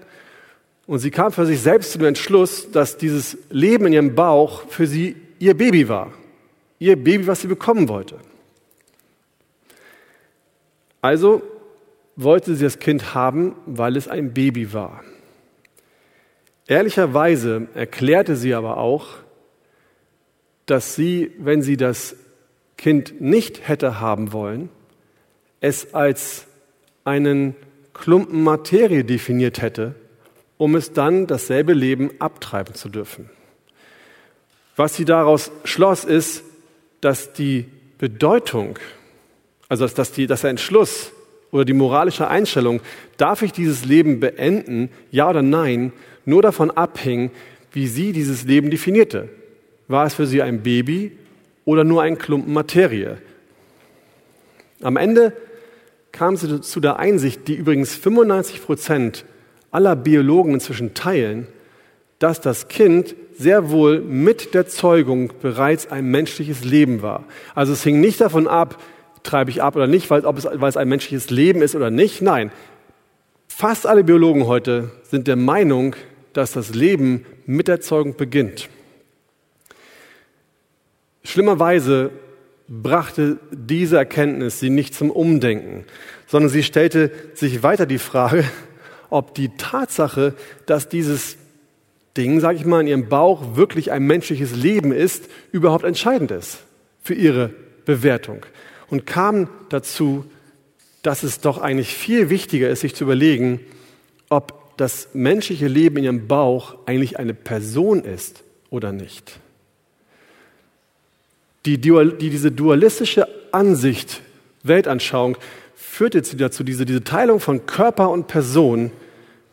[0.86, 4.68] Und sie kam für sich selbst zu dem Entschluss, dass dieses Leben in ihrem Bauch
[4.68, 6.14] für sie ihr Baby war.
[6.78, 8.20] Ihr Baby, was sie bekommen wollte.
[11.02, 11.42] Also
[12.16, 15.04] wollte sie das Kind haben, weil es ein Baby war.
[16.68, 19.23] Ehrlicherweise erklärte sie aber auch,
[20.66, 22.16] dass sie, wenn sie das
[22.78, 24.70] Kind nicht hätte haben wollen,
[25.60, 26.46] es als
[27.04, 27.56] einen
[27.94, 29.96] Klumpen Materie definiert hätte,
[30.58, 33.30] um es dann dasselbe Leben abtreiben zu dürfen.
[34.76, 36.44] Was sie daraus schloss, ist,
[37.02, 37.66] dass die
[37.98, 38.80] Bedeutung,
[39.70, 41.12] also dass, die, dass der Entschluss
[41.52, 42.82] oder die moralische Einstellung,
[43.18, 45.94] darf ich dieses Leben beenden, ja oder nein,
[46.26, 47.32] nur davon abhing,
[47.72, 49.30] wie sie dieses Leben definierte.
[49.88, 51.18] War es für sie ein Baby
[51.66, 53.18] oder nur ein Klumpen Materie?
[54.82, 55.34] Am Ende
[56.12, 59.26] kam sie zu der Einsicht, die übrigens 95 Prozent
[59.72, 61.48] aller Biologen inzwischen teilen,
[62.20, 67.26] dass das Kind sehr wohl mit der Zeugung bereits ein menschliches Leben war.
[67.56, 68.80] Also es hing nicht davon ab,
[69.24, 71.90] treibe ich ab oder nicht, weil, ob es, weil es ein menschliches Leben ist oder
[71.90, 72.22] nicht.
[72.22, 72.52] Nein,
[73.48, 75.96] fast alle Biologen heute sind der Meinung,
[76.34, 78.70] dass das Leben mit der Zeugung beginnt.
[81.24, 82.12] Schlimmerweise
[82.68, 85.86] brachte diese Erkenntnis sie nicht zum Umdenken,
[86.28, 88.44] sondern sie stellte sich weiter die Frage,
[89.10, 90.34] ob die Tatsache,
[90.66, 91.38] dass dieses
[92.18, 96.60] Ding, sage ich mal, in ihrem Bauch wirklich ein menschliches Leben ist, überhaupt entscheidend ist
[97.02, 97.52] für ihre
[97.86, 98.46] Bewertung.
[98.90, 100.26] Und kam dazu,
[101.02, 103.60] dass es doch eigentlich viel wichtiger ist, sich zu überlegen,
[104.30, 109.40] ob das menschliche Leben in ihrem Bauch eigentlich eine Person ist oder nicht
[111.66, 114.22] die, die, diese dualistische Ansicht,
[114.64, 115.38] Weltanschauung,
[115.76, 118.92] führte sie dazu, diese, diese Teilung von Körper und Person,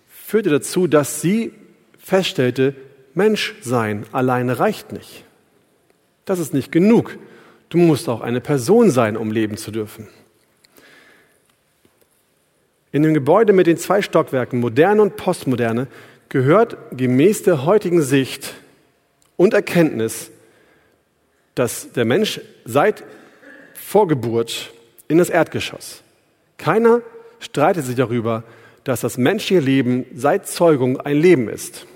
[0.08, 1.52] führte dazu, dass sie
[1.98, 2.74] feststellte,
[3.14, 5.24] Menschsein alleine reicht nicht.
[6.24, 7.16] Das ist nicht genug.
[7.68, 10.08] Du musst auch eine Person sein, um leben zu dürfen.
[12.92, 15.86] In dem Gebäude mit den zwei Stockwerken, moderne und postmoderne,
[16.28, 18.54] gehört gemäß der heutigen Sicht
[19.36, 20.30] und Erkenntnis
[21.60, 23.04] dass der Mensch seit
[23.74, 24.72] vor Geburt
[25.08, 26.02] in das Erdgeschoss.
[26.56, 27.02] Keiner
[27.38, 28.44] streitet sich darüber,
[28.84, 31.86] dass das menschliche Leben seit Zeugung ein Leben ist.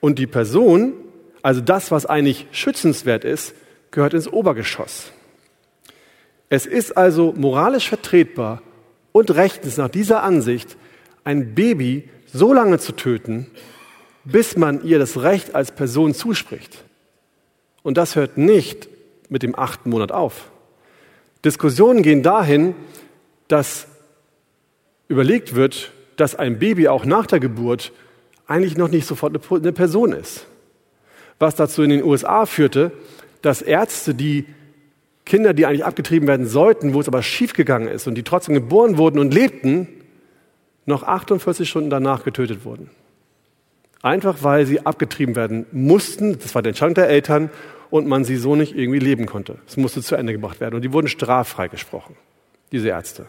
[0.00, 0.94] Und die Person,
[1.42, 3.54] also das, was eigentlich schützenswert ist,
[3.90, 5.12] gehört ins Obergeschoss.
[6.48, 8.62] Es ist also moralisch vertretbar
[9.12, 10.78] und rechtens nach dieser Ansicht,
[11.24, 13.50] ein Baby so lange zu töten,
[14.24, 16.84] bis man ihr das Recht als Person zuspricht.
[17.82, 18.88] Und das hört nicht
[19.28, 20.50] mit dem achten Monat auf.
[21.44, 22.74] Diskussionen gehen dahin,
[23.48, 23.86] dass
[25.08, 27.92] überlegt wird, dass ein Baby auch nach der Geburt
[28.46, 30.46] eigentlich noch nicht sofort eine Person ist.
[31.38, 32.92] Was dazu in den USA führte,
[33.42, 34.46] dass Ärzte, die
[35.26, 38.98] Kinder, die eigentlich abgetrieben werden sollten, wo es aber schiefgegangen ist und die trotzdem geboren
[38.98, 39.88] wurden und lebten,
[40.86, 42.90] noch 48 Stunden danach getötet wurden.
[44.02, 47.50] Einfach weil sie abgetrieben werden mussten, das war der Entscheidung der Eltern,
[47.94, 49.58] und man sie so nicht irgendwie leben konnte.
[49.68, 52.16] Es musste zu Ende gebracht werden und die wurden straffrei gesprochen,
[52.72, 53.26] diese Ärzte.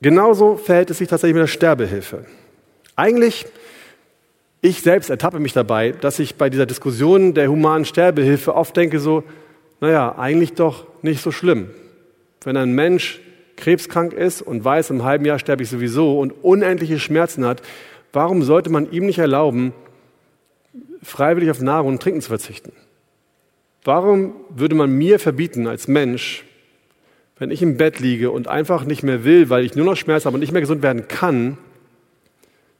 [0.00, 2.26] Genauso verhält es sich tatsächlich mit der Sterbehilfe.
[2.94, 3.44] Eigentlich,
[4.60, 9.00] ich selbst ertappe mich dabei, dass ich bei dieser Diskussion der humanen Sterbehilfe oft denke
[9.00, 9.24] so,
[9.80, 11.70] naja, eigentlich doch nicht so schlimm.
[12.44, 13.20] Wenn ein Mensch
[13.56, 17.62] krebskrank ist und weiß, im halben Jahr sterbe ich sowieso und unendliche Schmerzen hat,
[18.12, 19.74] warum sollte man ihm nicht erlauben,
[21.02, 22.72] freiwillig auf Nahrung und Trinken zu verzichten?
[23.84, 26.44] Warum würde man mir verbieten als Mensch,
[27.38, 30.26] wenn ich im Bett liege und einfach nicht mehr will, weil ich nur noch Schmerz
[30.26, 31.56] habe und nicht mehr gesund werden kann,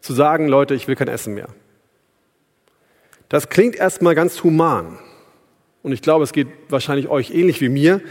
[0.01, 1.49] zu sagen, Leute, ich will kein Essen mehr?
[3.31, 4.99] Das klingt erstmal ganz human.
[5.83, 8.03] Und ich glaube, es geht wahrscheinlich euch ähnlich wie mir.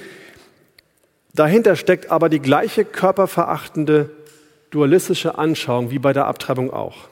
[1.35, 4.09] Dahinter steckt aber die gleiche körperverachtende
[4.71, 7.09] dualistische Anschauung wie bei der Abtreibung auch.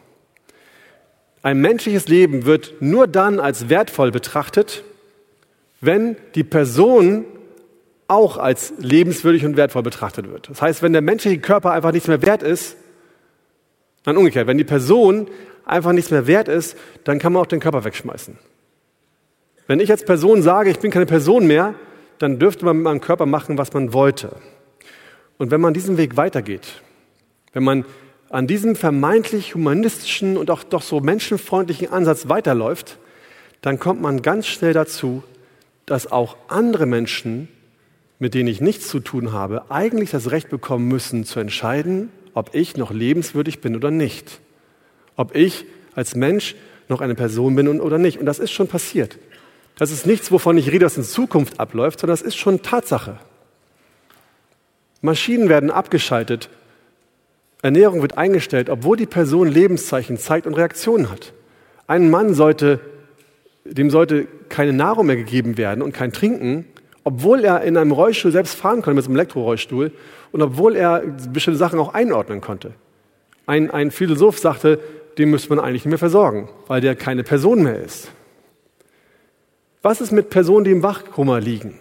[1.41, 4.83] Ein menschliches Leben wird nur dann als wertvoll betrachtet,
[5.81, 7.25] wenn die Person
[8.07, 10.49] auch als lebenswürdig und wertvoll betrachtet wird.
[10.49, 12.77] Das heißt, wenn der menschliche Körper einfach nichts mehr wert ist,
[14.03, 15.27] dann umgekehrt, wenn die Person
[15.65, 18.37] einfach nichts mehr wert ist, dann kann man auch den Körper wegschmeißen.
[19.67, 21.75] Wenn ich als Person sage, ich bin keine Person mehr,
[22.19, 24.37] dann dürfte man mit meinem Körper machen, was man wollte.
[25.37, 26.81] Und wenn man diesen Weg weitergeht,
[27.51, 27.85] wenn man
[28.29, 32.97] an diesem vermeintlich humanistischen und auch doch so menschenfreundlichen Ansatz weiterläuft,
[33.61, 35.23] dann kommt man ganz schnell dazu,
[35.85, 37.47] dass auch andere Menschen,
[38.19, 42.53] mit denen ich nichts zu tun habe, eigentlich das Recht bekommen müssen zu entscheiden, ob
[42.53, 44.39] ich noch lebenswürdig bin oder nicht.
[45.15, 46.55] Ob ich als Mensch
[46.89, 48.19] noch eine Person bin oder nicht.
[48.19, 49.17] Und das ist schon passiert.
[49.77, 53.17] Das ist nichts, wovon ich rede, was in Zukunft abläuft, sondern das ist schon Tatsache.
[55.01, 56.49] Maschinen werden abgeschaltet
[57.61, 61.33] Ernährung wird eingestellt, obwohl die Person Lebenszeichen zeigt und Reaktionen hat.
[61.87, 62.79] Ein Mann sollte,
[63.65, 66.65] dem sollte keine Nahrung mehr gegeben werden und kein Trinken,
[67.03, 69.91] obwohl er in einem Rollstuhl selbst fahren konnte, mit einem Elektrorollstuhl,
[70.33, 70.99] und obwohl er
[71.31, 72.73] bestimmte Sachen auch einordnen konnte.
[73.45, 74.79] Ein, ein Philosoph sagte,
[75.17, 78.11] den müsste man eigentlich nicht mehr versorgen, weil der keine Person mehr ist.
[79.81, 81.79] Was ist mit Personen, die im Wachkoma liegen?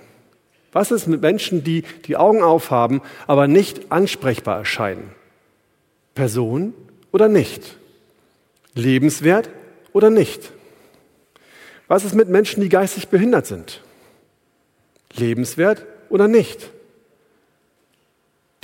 [0.72, 5.10] Was ist mit Menschen, die die Augen aufhaben, aber nicht ansprechbar erscheinen?
[6.16, 6.74] Person
[7.12, 7.76] oder nicht?
[8.74, 9.48] Lebenswert
[9.92, 10.50] oder nicht?
[11.86, 13.82] Was ist mit Menschen, die geistig behindert sind?
[15.12, 16.70] Lebenswert oder nicht?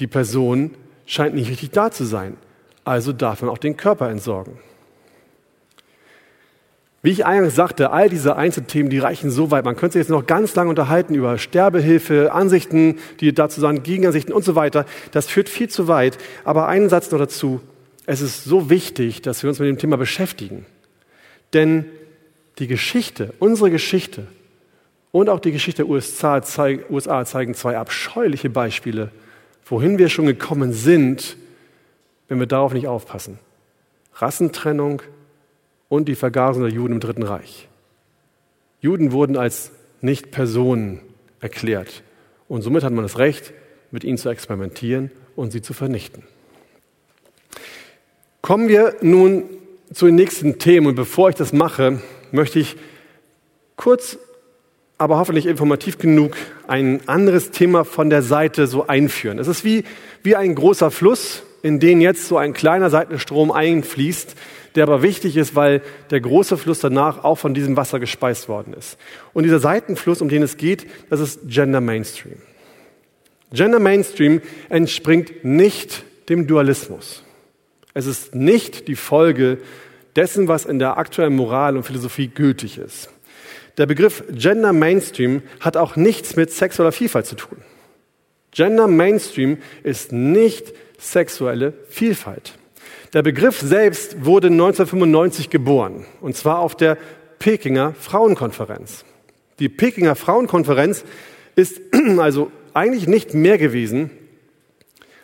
[0.01, 0.75] Die Person
[1.07, 2.37] scheint nicht richtig da zu sein,
[2.85, 4.59] also darf man auch den Körper entsorgen.
[7.05, 9.65] Wie ich eingangs sagte, all diese Einzelthemen, die reichen so weit.
[9.65, 14.33] Man könnte sich jetzt noch ganz lange unterhalten über Sterbehilfe, Ansichten, die dazu sagen, Gegenansichten
[14.33, 14.87] und so weiter.
[15.11, 16.17] Das führt viel zu weit.
[16.45, 17.61] Aber einen Satz noch dazu.
[18.07, 20.65] Es ist so wichtig, dass wir uns mit dem Thema beschäftigen.
[21.53, 21.87] Denn
[22.59, 24.27] die Geschichte, unsere Geschichte
[25.11, 29.11] und auch die Geschichte der USA, zeigen zwei abscheuliche Beispiele,
[29.65, 31.37] wohin wir schon gekommen sind,
[32.29, 33.41] wenn wir darauf nicht aufpassen.
[34.15, 35.03] Rassentrennung,
[35.93, 37.69] und die Vergasung der Juden im Dritten Reich.
[38.81, 41.01] Juden wurden als Nicht-Personen
[41.39, 42.03] erklärt
[42.49, 43.53] und somit hat man das Recht,
[43.91, 46.23] mit ihnen zu experimentieren und sie zu vernichten.
[48.41, 49.45] Kommen wir nun
[49.93, 52.77] zu den nächsten Themen und bevor ich das mache, möchte ich
[53.77, 54.17] kurz,
[54.97, 56.37] aber hoffentlich informativ genug,
[56.69, 59.39] ein anderes Thema von der Seite so einführen.
[59.39, 59.85] Es ist wie,
[60.23, 64.35] wie ein großer Fluss, in den jetzt so ein kleiner Seitenstrom einfließt,
[64.75, 68.75] der aber wichtig ist, weil der große Fluss danach auch von diesem Wasser gespeist worden
[68.75, 68.99] ist.
[69.33, 72.37] Und dieser Seitenfluss, um den es geht, das ist Gender Mainstream.
[73.53, 74.41] Gender Mainstream
[74.71, 77.23] entspringt nicht dem Dualismus.
[77.95, 79.59] Es ist nicht die Folge
[80.17, 83.11] dessen, was in der aktuellen Moral und Philosophie gültig ist.
[83.79, 87.59] Der Begriff Gender Mainstream hat auch nichts mit sexueller Vielfalt zu tun.
[88.51, 92.55] Gender Mainstream ist nicht sexuelle Vielfalt.
[93.13, 96.97] Der Begriff selbst wurde 1995 geboren, und zwar auf der
[97.39, 99.05] Pekinger Frauenkonferenz.
[99.59, 101.05] Die Pekinger Frauenkonferenz
[101.57, 101.81] ist
[102.19, 104.11] also eigentlich nicht mehr gewesen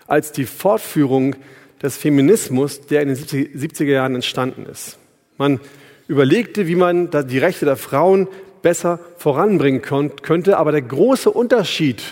[0.06, 1.36] als die Fortführung
[1.82, 4.98] des Feminismus, der in den 70er Jahren entstanden ist.
[5.36, 5.60] Man
[6.08, 8.26] überlegte, wie man die Rechte der Frauen
[8.62, 12.02] besser voranbringen könnte, aber der große Unterschied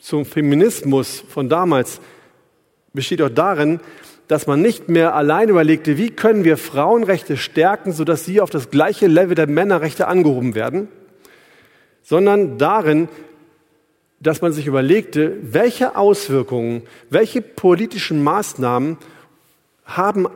[0.00, 2.00] zum Feminismus von damals
[2.92, 3.80] besteht auch darin,
[4.28, 8.70] dass man nicht mehr allein überlegte, wie können wir Frauenrechte stärken, sodass sie auf das
[8.70, 10.88] gleiche Level der Männerrechte angehoben werden,
[12.02, 13.08] sondern darin,
[14.20, 18.96] dass man sich überlegte, welche Auswirkungen, welche politischen Maßnahmen
[19.84, 20.28] haben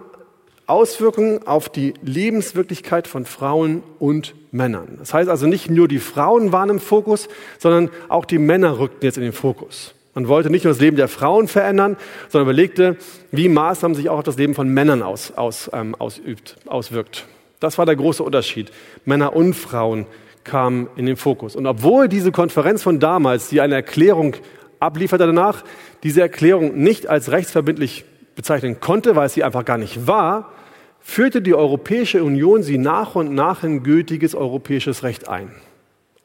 [0.67, 4.97] Auswirkungen auf die Lebenswirklichkeit von Frauen und Männern.
[4.99, 7.29] Das heißt also nicht nur die Frauen waren im Fokus,
[7.59, 9.95] sondern auch die Männer rückten jetzt in den Fokus.
[10.17, 11.99] Man wollte nicht nur das Leben der Frauen verändern,
[12.31, 12.97] sondern überlegte,
[13.33, 17.27] wie Maßnahmen sich auch auf das Leben von Männern aus, aus, ähm, ausübt, auswirkt.
[17.61, 18.73] Das war der große Unterschied.
[19.05, 20.07] Männer und Frauen
[20.43, 21.55] kamen in den Fokus.
[21.55, 24.37] Und obwohl diese Konferenz von damals, die eine Erklärung
[24.81, 25.65] ablieferte danach,
[26.03, 28.07] diese Erklärung nicht als rechtsverbindlich
[28.37, 30.51] bezeichnen konnte, weil es sie einfach gar nicht war,
[30.99, 35.51] führte die Europäische Union sie nach und nach in gültiges europäisches Recht ein.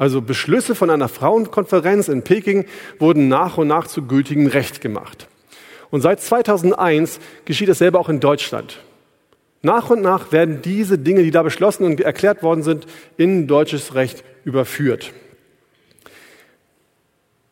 [0.02, 2.66] Also Beschlüsse von einer Frauenkonferenz in Peking
[2.97, 5.28] wurden nach und nach zu gültigem Recht gemacht.
[5.91, 8.80] Und seit 2001 geschieht dasselbe auch in Deutschland.
[9.62, 12.88] Nach und nach werden diese Dinge, die da beschlossen und erklärt worden sind,
[13.18, 15.14] in deutsches Recht überführt.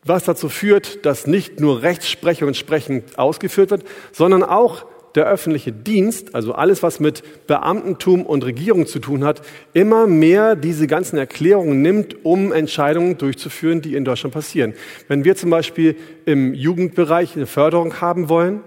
[0.02, 6.34] Was dazu führt, dass nicht nur Rechtsprechung entsprechend ausgeführt wird, sondern auch der öffentliche Dienst,
[6.34, 9.42] also alles, was mit Beamtentum und Regierung zu tun hat,
[9.72, 14.74] immer mehr diese ganzen Erklärungen nimmt, um Entscheidungen durchzuführen, die in Deutschland passieren.
[15.08, 15.96] Wenn wir zum Beispiel
[16.26, 18.60] im Jugendbereich eine Förderung haben wollen,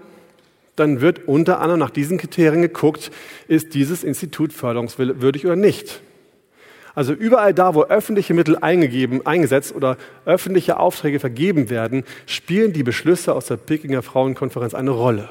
[0.76, 3.10] dann wird unter anderem nach diesen Kriterien geguckt,
[3.46, 6.02] ist dieses Institut förderungswürdig oder nicht.
[6.96, 12.84] Also überall da, wo öffentliche Mittel eingegeben, eingesetzt oder öffentliche Aufträge vergeben werden, spielen die
[12.84, 15.28] Beschlüsse aus der Pekinger Frauenkonferenz eine Rolle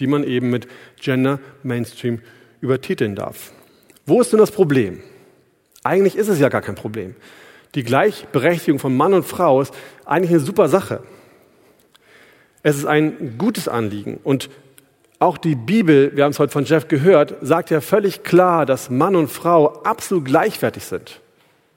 [0.00, 0.68] die man eben mit
[1.00, 2.20] Gender Mainstream
[2.60, 3.52] übertiteln darf.
[4.06, 5.00] Wo ist denn das Problem?
[5.84, 7.14] Eigentlich ist es ja gar kein Problem.
[7.74, 9.74] Die Gleichberechtigung von Mann und Frau ist
[10.04, 11.02] eigentlich eine super Sache.
[12.62, 14.18] Es ist ein gutes Anliegen.
[14.22, 14.50] Und
[15.18, 18.90] auch die Bibel, wir haben es heute von Jeff gehört, sagt ja völlig klar, dass
[18.90, 21.20] Mann und Frau absolut gleichwertig sind.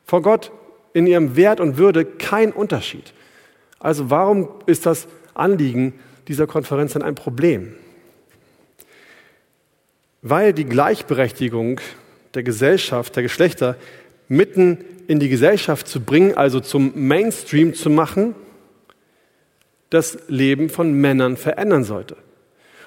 [0.05, 0.51] Vor Gott
[0.93, 3.13] in ihrem Wert und Würde kein Unterschied.
[3.79, 5.93] Also warum ist das Anliegen
[6.27, 7.75] dieser Konferenz dann ein Problem?
[10.21, 11.79] Weil die Gleichberechtigung
[12.33, 13.75] der Gesellschaft, der Geschlechter
[14.27, 18.35] mitten in die Gesellschaft zu bringen, also zum Mainstream zu machen,
[19.89, 22.15] das Leben von Männern verändern sollte.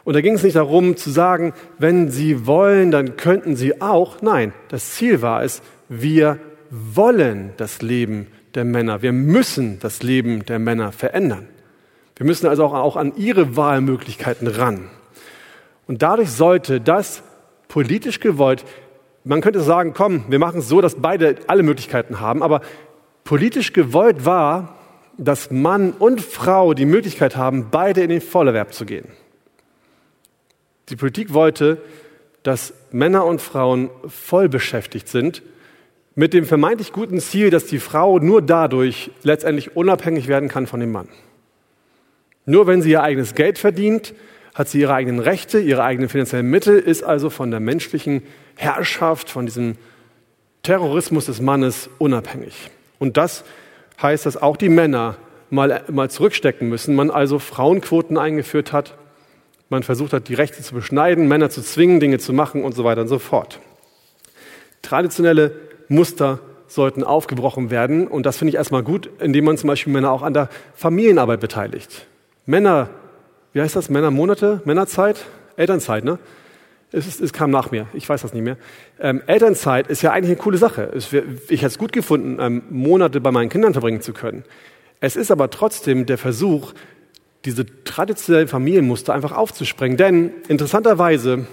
[0.05, 4.21] Und da ging es nicht darum zu sagen, wenn sie wollen, dann könnten sie auch.
[4.23, 6.39] Nein, das Ziel war es, wir
[6.71, 9.03] wollen das Leben der Männer.
[9.03, 11.49] Wir müssen das Leben der Männer verändern.
[12.17, 14.89] Wir müssen also auch, an ihre Wahlmöglichkeiten ran.
[15.87, 17.23] Und dadurch sollte das
[17.69, 18.65] politisch gewollt,
[19.25, 22.61] man könnte sagen, komm, wir machen es so, dass beide alle Möglichkeiten haben, aber
[23.25, 24.77] politisch gewollt war,
[25.17, 29.09] dass Mann und Frau die Möglichkeit haben, beide in den Vollerwerb zu gehen.
[30.91, 31.79] Die Politik wollte,
[32.43, 35.43] dass Männer und Frauen voll beschäftigt sind,
[36.15, 40.81] mit dem vermeintlich guten Ziel, dass die Frau nur dadurch letztendlich unabhängig werden kann von
[40.81, 41.09] dem Mann.
[42.47, 44.15] Nur wenn sie ihr eigenes Geld verdient,
[44.55, 48.23] hat sie ihre eigenen Rechte, ihre eigenen finanziellen Mittel, ist also von der menschlichen
[48.55, 49.77] Herrschaft, von diesem
[50.63, 52.71] Terrorismus des Mannes unabhängig.
[52.99, 53.45] Und das
[54.01, 55.17] heißt, dass auch die Männer
[55.51, 58.95] mal, mal zurückstecken müssen, man also Frauenquoten eingeführt hat,
[59.69, 62.85] man versucht hat, die Rechte zu beschneiden, Männer zu zwingen, Dinge zu machen und so
[62.85, 63.61] weiter und so fort.
[64.83, 65.53] Traditionelle
[65.89, 66.39] Muster
[66.69, 70.23] sollten aufgebrochen werden und das finde ich erstmal gut, indem man zum Beispiel Männer auch
[70.23, 72.07] an der Familienarbeit beteiligt.
[72.47, 72.91] Männer
[73.55, 75.25] wie heißt das, Männermonate, Männerzeit,
[75.57, 76.19] Elternzeit, ne?
[76.93, 78.57] Es, ist, es, kam nach mir, ich weiß das nicht mehr.
[79.01, 80.93] Ähm, Elternzeit ist ja eigentlich eine coole Sache.
[80.95, 84.45] Es, ich hätte es gut gefunden, ähm, Monate bei meinen Kindern verbringen zu können.
[85.01, 86.73] Es ist aber trotzdem der Versuch,
[87.45, 89.97] diese traditionellen Familienmuster einfach aufzusprengen.
[89.97, 91.47] Denn interessanterweise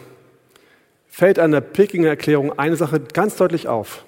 [1.07, 4.05] fällt an der Pekinger Erklärung eine Sache ganz deutlich auf.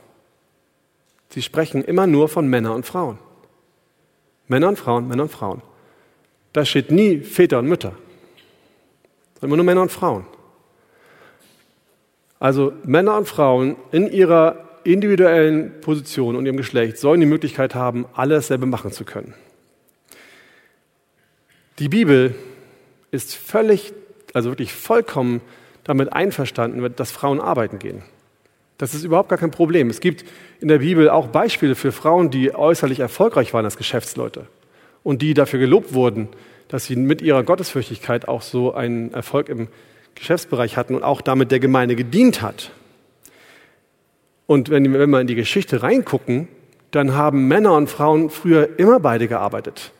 [1.29, 3.17] Sie sprechen immer nur von Männern und Frauen.
[4.47, 5.63] Männer und Frauen, Männer und Frauen.
[6.53, 7.93] Da steht nie Väter und Mütter,
[9.33, 10.25] sondern immer nur Männer und Frauen.
[12.39, 18.05] Also Männer und Frauen in ihrer individuellen Position und ihrem Geschlecht sollen die Möglichkeit haben,
[18.13, 19.33] alles selber machen zu können.
[21.79, 22.35] Die Bibel
[23.09, 23.93] ist völlig,
[24.33, 25.41] also wirklich vollkommen
[25.83, 28.03] damit einverstanden, dass Frauen arbeiten gehen.
[28.77, 29.89] Das ist überhaupt gar kein Problem.
[29.89, 30.25] Es gibt
[30.59, 34.47] in der Bibel auch Beispiele für Frauen, die äußerlich erfolgreich waren als Geschäftsleute
[35.03, 36.29] und die dafür gelobt wurden,
[36.67, 39.67] dass sie mit ihrer Gottesfürchtigkeit auch so einen Erfolg im
[40.15, 42.71] Geschäftsbereich hatten und auch damit der Gemeinde gedient hat.
[44.45, 46.47] Und wenn, wenn wir in die Geschichte reingucken,
[46.91, 49.91] dann haben Männer und Frauen früher immer beide gearbeitet.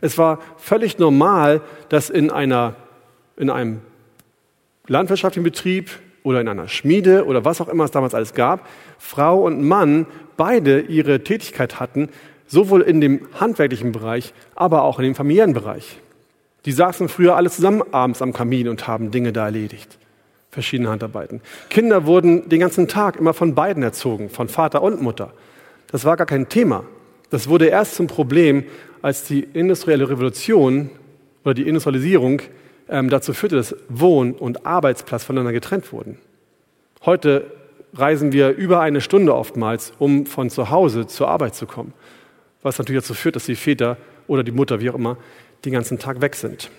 [0.00, 2.74] Es war völlig normal, dass in, einer,
[3.36, 3.80] in einem
[4.86, 5.90] landwirtschaftlichen Betrieb
[6.22, 10.06] oder in einer Schmiede oder was auch immer es damals alles gab, Frau und Mann
[10.36, 12.08] beide ihre Tätigkeit hatten,
[12.50, 15.98] sowohl in dem handwerklichen Bereich, aber auch in dem familiären Bereich.
[16.64, 19.98] Die saßen früher alle zusammen abends am Kamin und haben Dinge da erledigt.
[20.50, 21.40] Verschiedene Handarbeiten.
[21.70, 25.32] Kinder wurden den ganzen Tag immer von beiden erzogen, von Vater und Mutter.
[25.92, 26.84] Das war gar kein Thema.
[27.30, 28.64] Das wurde erst zum Problem,
[29.00, 30.90] als die industrielle Revolution
[31.44, 32.42] oder die Industrialisierung
[32.88, 36.18] ähm, dazu führte, dass Wohn- und Arbeitsplatz voneinander getrennt wurden.
[37.06, 37.52] Heute
[37.94, 41.94] reisen wir über eine Stunde oftmals, um von zu Hause zur Arbeit zu kommen.
[42.62, 43.96] Was natürlich dazu führt, dass die Väter
[44.26, 45.16] oder die Mutter, wie auch immer,
[45.64, 46.70] den ganzen Tag weg sind.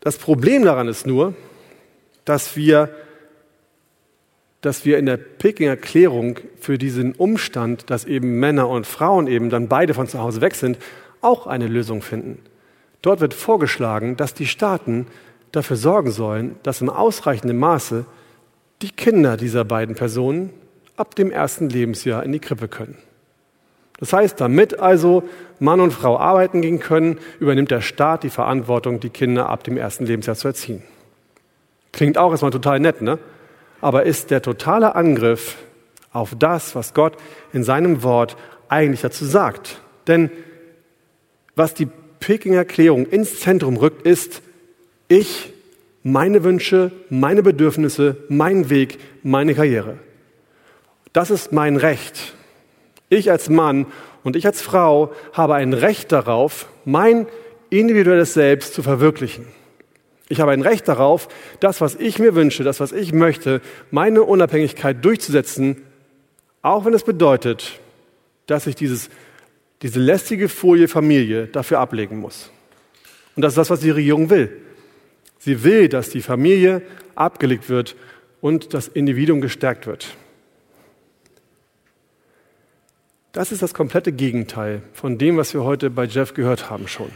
[0.00, 1.34] Das Problem daran ist nur,
[2.24, 2.94] dass wir,
[4.60, 9.50] dass wir in der Pekinger Klärung für diesen Umstand, dass eben Männer und Frauen eben
[9.50, 10.78] dann beide von zu Hause weg sind,
[11.20, 12.42] auch eine Lösung finden.
[13.00, 15.06] Dort wird vorgeschlagen, dass die Staaten
[15.52, 18.04] dafür sorgen sollen, dass im ausreichenden Maße
[18.82, 20.50] die Kinder dieser beiden Personen
[20.96, 22.98] ab dem ersten Lebensjahr in die Krippe können.
[24.04, 25.22] Das heißt, damit also
[25.60, 29.78] Mann und Frau arbeiten gehen können, übernimmt der Staat die Verantwortung, die Kinder ab dem
[29.78, 30.82] ersten Lebensjahr zu erziehen.
[31.90, 33.18] Klingt auch erstmal total nett, ne?
[33.80, 35.56] Aber ist der totale Angriff
[36.12, 37.16] auf das, was Gott
[37.54, 38.36] in seinem Wort
[38.68, 39.80] eigentlich dazu sagt.
[40.06, 40.30] Denn
[41.56, 41.88] was die
[42.20, 44.42] Pekinger Erklärung ins Zentrum rückt, ist
[45.08, 45.50] ich,
[46.02, 49.96] meine Wünsche, meine Bedürfnisse, mein Weg, meine Karriere.
[51.14, 52.34] Das ist mein Recht.
[53.08, 53.86] Ich als Mann
[54.22, 57.26] und ich als Frau habe ein Recht darauf, mein
[57.70, 59.46] individuelles Selbst zu verwirklichen.
[60.28, 61.28] Ich habe ein Recht darauf,
[61.60, 65.82] das, was ich mir wünsche, das, was ich möchte, meine Unabhängigkeit durchzusetzen,
[66.62, 67.78] auch wenn es bedeutet,
[68.46, 69.10] dass ich dieses
[69.84, 72.50] diese lästige Folie Familie dafür ablegen muss.
[73.36, 74.50] Und das ist das, was die Regierung will.
[75.38, 76.80] Sie will, dass die Familie
[77.14, 77.94] abgelegt wird
[78.40, 80.16] und das Individuum gestärkt wird.
[83.34, 87.10] Das ist das komplette Gegenteil von dem, was wir heute bei Jeff gehört haben schon.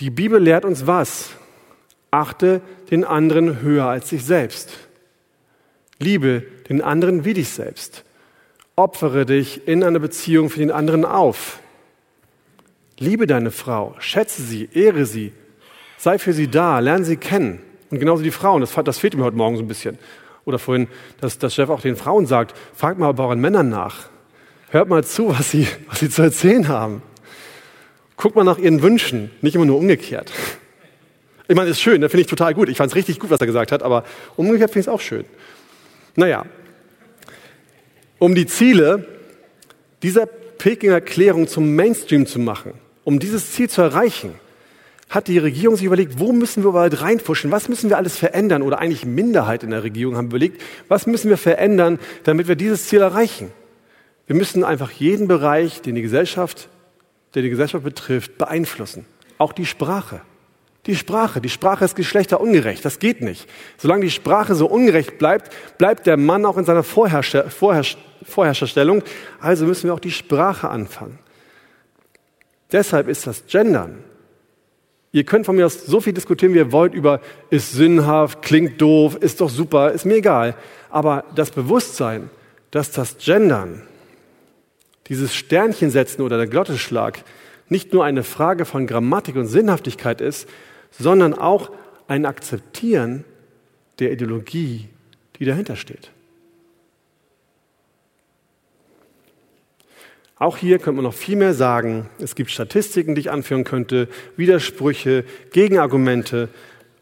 [0.00, 1.28] Die Bibel lehrt uns was?
[2.10, 4.70] Achte den anderen höher als dich selbst.
[5.98, 8.02] Liebe den anderen wie dich selbst.
[8.76, 11.60] Opfere dich in einer Beziehung für den anderen auf.
[12.98, 15.34] Liebe deine Frau, schätze sie, ehre sie,
[15.98, 17.60] sei für sie da, lerne sie kennen.
[17.90, 19.98] Und genauso die Frauen, das, das fehlt mir heute Morgen so ein bisschen.
[20.46, 20.88] Oder vorhin,
[21.20, 24.08] dass das Chef auch den Frauen sagt, fragt mal bei euren Männern nach.
[24.70, 27.02] Hört mal zu, was sie, was sie zu erzählen haben.
[28.16, 30.32] Guckt mal nach ihren Wünschen, nicht immer nur umgekehrt.
[31.46, 32.68] Ich meine, ist schön, da finde ich total gut.
[32.68, 34.04] Ich fand es richtig gut, was er gesagt hat, aber
[34.36, 35.24] umgekehrt finde ich es auch schön.
[36.16, 36.44] Naja,
[38.18, 39.06] um die Ziele
[40.02, 44.34] dieser Pekinger Klärung zum Mainstream zu machen, um dieses Ziel zu erreichen,
[45.08, 48.60] hat die Regierung sich überlegt, wo müssen wir bald reinfuschen, was müssen wir alles verändern
[48.60, 52.88] oder eigentlich Minderheit in der Regierung haben überlegt, was müssen wir verändern, damit wir dieses
[52.88, 53.50] Ziel erreichen.
[54.28, 56.68] Wir müssen einfach jeden Bereich, den die Gesellschaft,
[57.34, 59.06] der die Gesellschaft betrifft, beeinflussen.
[59.38, 60.20] Auch die Sprache.
[60.84, 61.40] Die Sprache.
[61.40, 62.84] Die Sprache ist geschlechterungerecht.
[62.84, 63.48] Das geht nicht.
[63.78, 69.02] Solange die Sprache so ungerecht bleibt, bleibt der Mann auch in seiner Vorherrscher, Vorherrscher, Vorherrscherstellung.
[69.40, 71.18] Also müssen wir auch die Sprache anfangen.
[72.70, 74.04] Deshalb ist das Gendern.
[75.10, 78.78] Ihr könnt von mir aus so viel diskutieren, wie ihr wollt über ist sinnhaft, klingt
[78.78, 80.54] doof, ist doch super, ist mir egal.
[80.90, 82.28] Aber das Bewusstsein,
[82.70, 83.82] dass das Gendern,
[85.08, 87.24] dieses Sternchen setzen oder der Glotteschlag
[87.68, 90.48] nicht nur eine Frage von Grammatik und Sinnhaftigkeit ist,
[90.90, 91.70] sondern auch
[92.06, 93.24] ein Akzeptieren
[93.98, 94.88] der Ideologie,
[95.38, 96.10] die dahinter steht.
[100.38, 102.08] Auch hier könnte man noch viel mehr sagen.
[102.20, 106.48] Es gibt Statistiken, die ich anführen könnte, Widersprüche, Gegenargumente.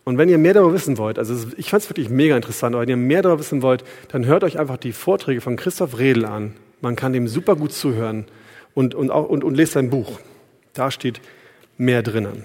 [0.04, 2.82] Und wenn ihr mehr darüber wissen wollt, also ich fand es wirklich mega interessant, aber
[2.82, 6.24] wenn ihr mehr darüber wissen wollt, dann hört euch einfach die Vorträge von Christoph Redl
[6.24, 6.54] an.
[6.80, 8.26] Man kann dem super gut zuhören
[8.74, 10.20] und, und, auch, und, und lest sein Buch.
[10.72, 11.20] Da steht
[11.78, 12.44] mehr drinnen.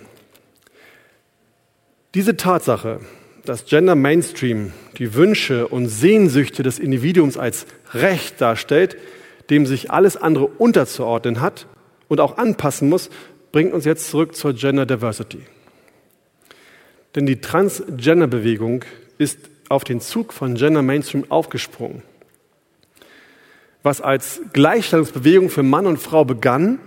[2.14, 3.00] Diese Tatsache,
[3.46, 8.98] dass Gender Mainstream die Wünsche und Sehnsüchte des Individuums als Recht darstellt,
[9.50, 11.68] dem sich alles andere unterzuordnen hat
[12.08, 13.10] und auch anpassen muss,
[13.52, 15.42] bringt uns jetzt zurück zur Gender Diversity.
[17.16, 18.86] Denn die Transgender-Bewegung
[19.18, 22.04] ist auf den Zug von Gender Mainstream aufgesprungen.
[23.84, 26.80] Was als Gleichstellungsbewegung für Mann und Frau begann,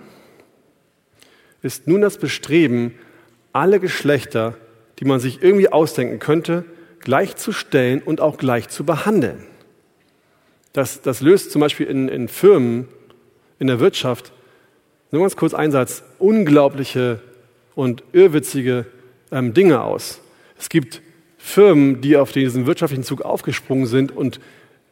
[1.62, 2.94] ist nun das Bestreben,
[3.52, 4.56] alle Geschlechter,
[4.98, 6.64] die man sich irgendwie ausdenken könnte,
[7.00, 9.44] gleichzustellen und auch gleich zu behandeln.
[10.72, 12.88] Das, das löst zum Beispiel in, in Firmen,
[13.58, 14.32] in der Wirtschaft,
[15.10, 17.20] nur ganz kurz Einsatz, unglaubliche
[17.74, 18.86] und irrwitzige
[19.30, 20.20] ähm, Dinge aus.
[20.58, 21.00] Es gibt
[21.38, 24.40] Firmen, die auf diesen wirtschaftlichen Zug aufgesprungen sind und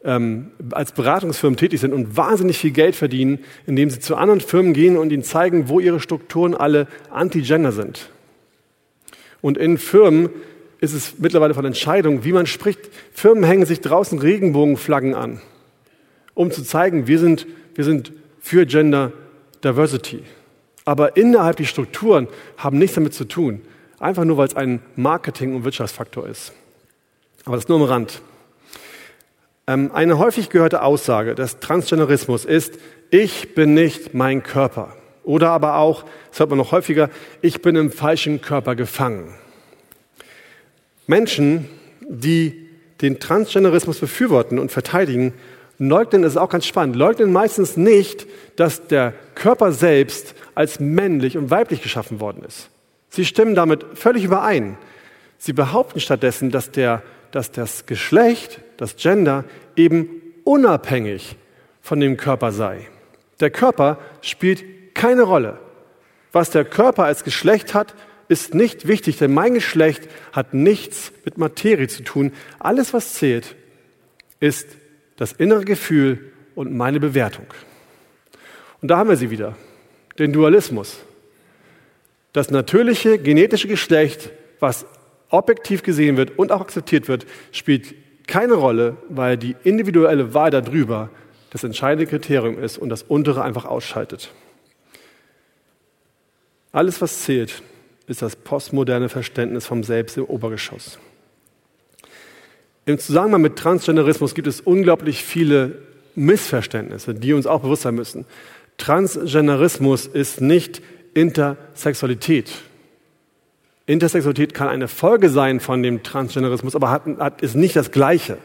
[0.03, 4.73] ähm, als Beratungsfirmen tätig sind und wahnsinnig viel Geld verdienen, indem sie zu anderen Firmen
[4.73, 8.09] gehen und ihnen zeigen, wo ihre Strukturen alle anti-gender sind.
[9.41, 10.29] Und in Firmen
[10.79, 12.79] ist es mittlerweile von Entscheidung, wie man spricht.
[13.13, 15.41] Firmen hängen sich draußen Regenbogenflaggen an,
[16.33, 19.13] um zu zeigen, wir sind, wir sind für Gender
[19.63, 20.23] Diversity.
[20.85, 22.27] Aber innerhalb die Strukturen
[22.57, 23.61] haben nichts damit zu tun.
[23.99, 26.51] Einfach nur, weil es ein Marketing- und Wirtschaftsfaktor ist.
[27.45, 28.21] Aber das nur am Rand.
[29.65, 32.77] Ähm, eine häufig gehörte Aussage des Transgenderismus ist,
[33.11, 34.95] ich bin nicht mein Körper.
[35.23, 37.09] Oder aber auch, das hört man noch häufiger,
[37.41, 39.33] ich bin im falschen Körper gefangen.
[41.07, 41.69] Menschen,
[42.01, 42.67] die
[43.01, 45.33] den Transgenderismus befürworten und verteidigen,
[45.79, 51.37] leugnen, das ist auch ganz spannend, leugnen meistens nicht, dass der Körper selbst als männlich
[51.37, 52.69] und weiblich geschaffen worden ist.
[53.09, 54.77] Sie stimmen damit völlig überein.
[55.37, 57.01] Sie behaupten stattdessen, dass, der,
[57.31, 59.45] dass das Geschlecht, das Gender,
[59.77, 60.09] eben
[60.43, 61.37] unabhängig
[61.81, 62.89] von dem Körper sei.
[63.39, 65.57] Der Körper spielt keine Rolle.
[66.33, 67.95] Was der Körper als Geschlecht hat,
[68.27, 72.33] ist nicht wichtig, denn mein Geschlecht hat nichts mit Materie zu tun.
[72.59, 73.55] Alles, was zählt,
[74.41, 74.67] ist
[75.15, 77.45] das innere Gefühl und meine Bewertung.
[78.81, 79.55] Und da haben wir sie wieder,
[80.19, 80.97] den Dualismus.
[82.33, 84.85] Das natürliche genetische Geschlecht, was
[85.29, 91.09] objektiv gesehen wird und auch akzeptiert wird, spielt keine Rolle, weil die individuelle Wahl darüber
[91.49, 94.31] das entscheidende Kriterium ist und das untere einfach ausschaltet.
[96.71, 97.61] Alles, was zählt,
[98.07, 100.97] ist das postmoderne Verständnis vom Selbst im Obergeschoss.
[102.85, 105.79] Im Zusammenhang mit Transgenderismus gibt es unglaublich viele
[106.15, 108.25] Missverständnisse, die uns auch bewusst sein müssen.
[108.77, 110.81] Transgenderismus ist nicht
[111.13, 112.51] Intersexualität.
[113.85, 118.37] Intersexualität kann eine Folge sein von dem Transgenderismus, aber hat, hat, ist nicht das Gleiche.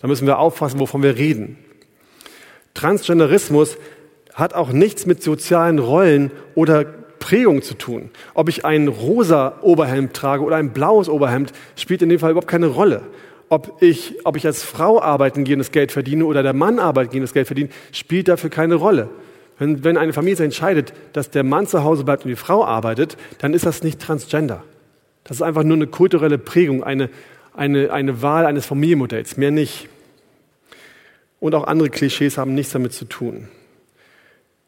[0.00, 1.58] Da müssen wir aufpassen, wovon wir reden.
[2.74, 3.78] Transgenderismus
[4.34, 8.10] hat auch nichts mit sozialen Rollen oder Prägung zu tun.
[8.34, 12.48] Ob ich ein rosa Oberhemd trage oder ein blaues Oberhemd, spielt in dem Fall überhaupt
[12.48, 13.02] keine Rolle
[13.52, 16.78] ob ich, ob ich als Frau arbeiten gehe und das Geld verdiene oder der Mann
[16.78, 19.10] arbeiten gehe und das Geld verdiene, spielt dafür keine Rolle.
[19.58, 23.18] Wenn, wenn eine Familie entscheidet, dass der Mann zu Hause bleibt und die Frau arbeitet,
[23.40, 24.64] dann ist das nicht transgender.
[25.24, 27.10] Das ist einfach nur eine kulturelle Prägung, eine,
[27.54, 29.88] eine, eine Wahl eines Familienmodells, mehr nicht.
[31.40, 33.48] Und auch andere Klischees haben nichts damit zu tun.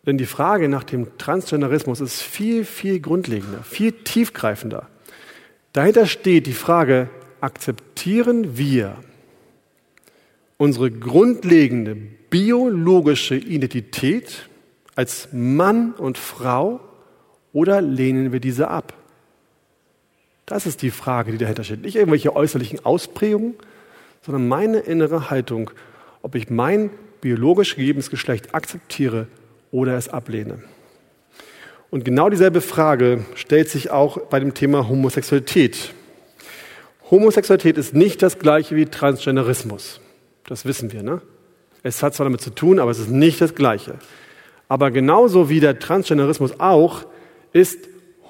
[0.06, 4.88] Denn die Frage nach dem Transgenderismus ist viel, viel grundlegender, viel tiefgreifender.
[5.72, 7.08] Dahinter steht die Frage,
[7.40, 8.96] akzeptieren wir
[10.56, 14.48] unsere grundlegende biologische Identität
[14.94, 16.80] als Mann und Frau
[17.52, 18.94] oder lehnen wir diese ab?
[20.46, 21.82] Das ist die Frage, die dahinter steht.
[21.82, 23.54] Nicht irgendwelche äußerlichen Ausprägungen,
[24.22, 25.70] sondern meine innere Haltung,
[26.22, 26.90] ob ich mein
[27.20, 29.26] biologisch gegebenes Geschlecht akzeptiere
[29.70, 30.62] oder es ablehne.
[31.90, 35.94] Und genau dieselbe Frage stellt sich auch bei dem Thema Homosexualität.
[37.10, 40.00] Homosexualität ist nicht das gleiche wie Transgenderismus.
[40.44, 41.22] Das wissen wir, ne?
[41.82, 43.96] Es hat zwar damit zu tun, aber es ist nicht das gleiche.
[44.68, 47.04] Aber genauso wie der Transgenderismus auch,
[47.52, 47.78] ist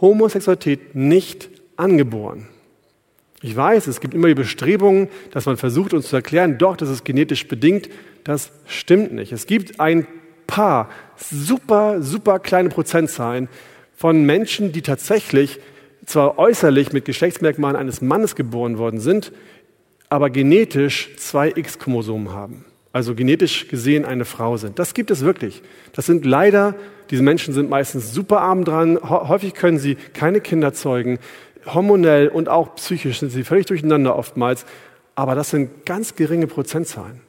[0.00, 2.48] Homosexualität nicht angeboren.
[3.42, 6.88] Ich weiß, es gibt immer die Bestrebungen, dass man versucht, uns zu erklären, doch, das
[6.88, 7.90] ist genetisch bedingt.
[8.24, 9.32] Das stimmt nicht.
[9.32, 10.06] Es gibt ein
[10.46, 13.48] paar super, super kleine Prozentzahlen
[13.94, 15.60] von Menschen, die tatsächlich
[16.06, 19.32] zwar äußerlich mit Geschlechtsmerkmalen eines Mannes geboren worden sind,
[20.08, 22.64] aber genetisch zwei X-Chromosomen haben.
[22.92, 24.78] Also genetisch gesehen eine Frau sind.
[24.78, 25.62] Das gibt es wirklich.
[25.92, 26.76] Das sind leider,
[27.10, 28.98] diese Menschen sind meistens super arm dran.
[29.02, 31.18] Häufig können sie keine Kinder zeugen.
[31.66, 34.66] Hormonell und auch psychisch sind sie völlig durcheinander oftmals.
[35.14, 37.20] Aber das sind ganz geringe Prozentzahlen.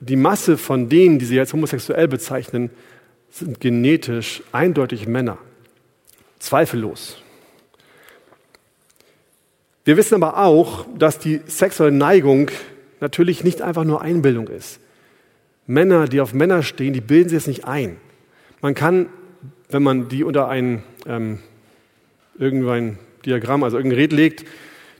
[0.00, 2.70] Die Masse von denen, die sie als homosexuell bezeichnen,
[3.30, 5.38] sind genetisch eindeutig Männer.
[6.38, 7.22] Zweifellos.
[9.84, 12.50] Wir wissen aber auch, dass die sexuelle Neigung
[13.00, 14.80] natürlich nicht einfach nur Einbildung ist.
[15.66, 17.96] Männer, die auf Männer stehen, die bilden sich jetzt nicht ein.
[18.60, 19.08] Man kann,
[19.68, 21.38] wenn man die unter ein ähm,
[22.40, 24.44] irgendein Diagramm, also irgendein Gerät legt,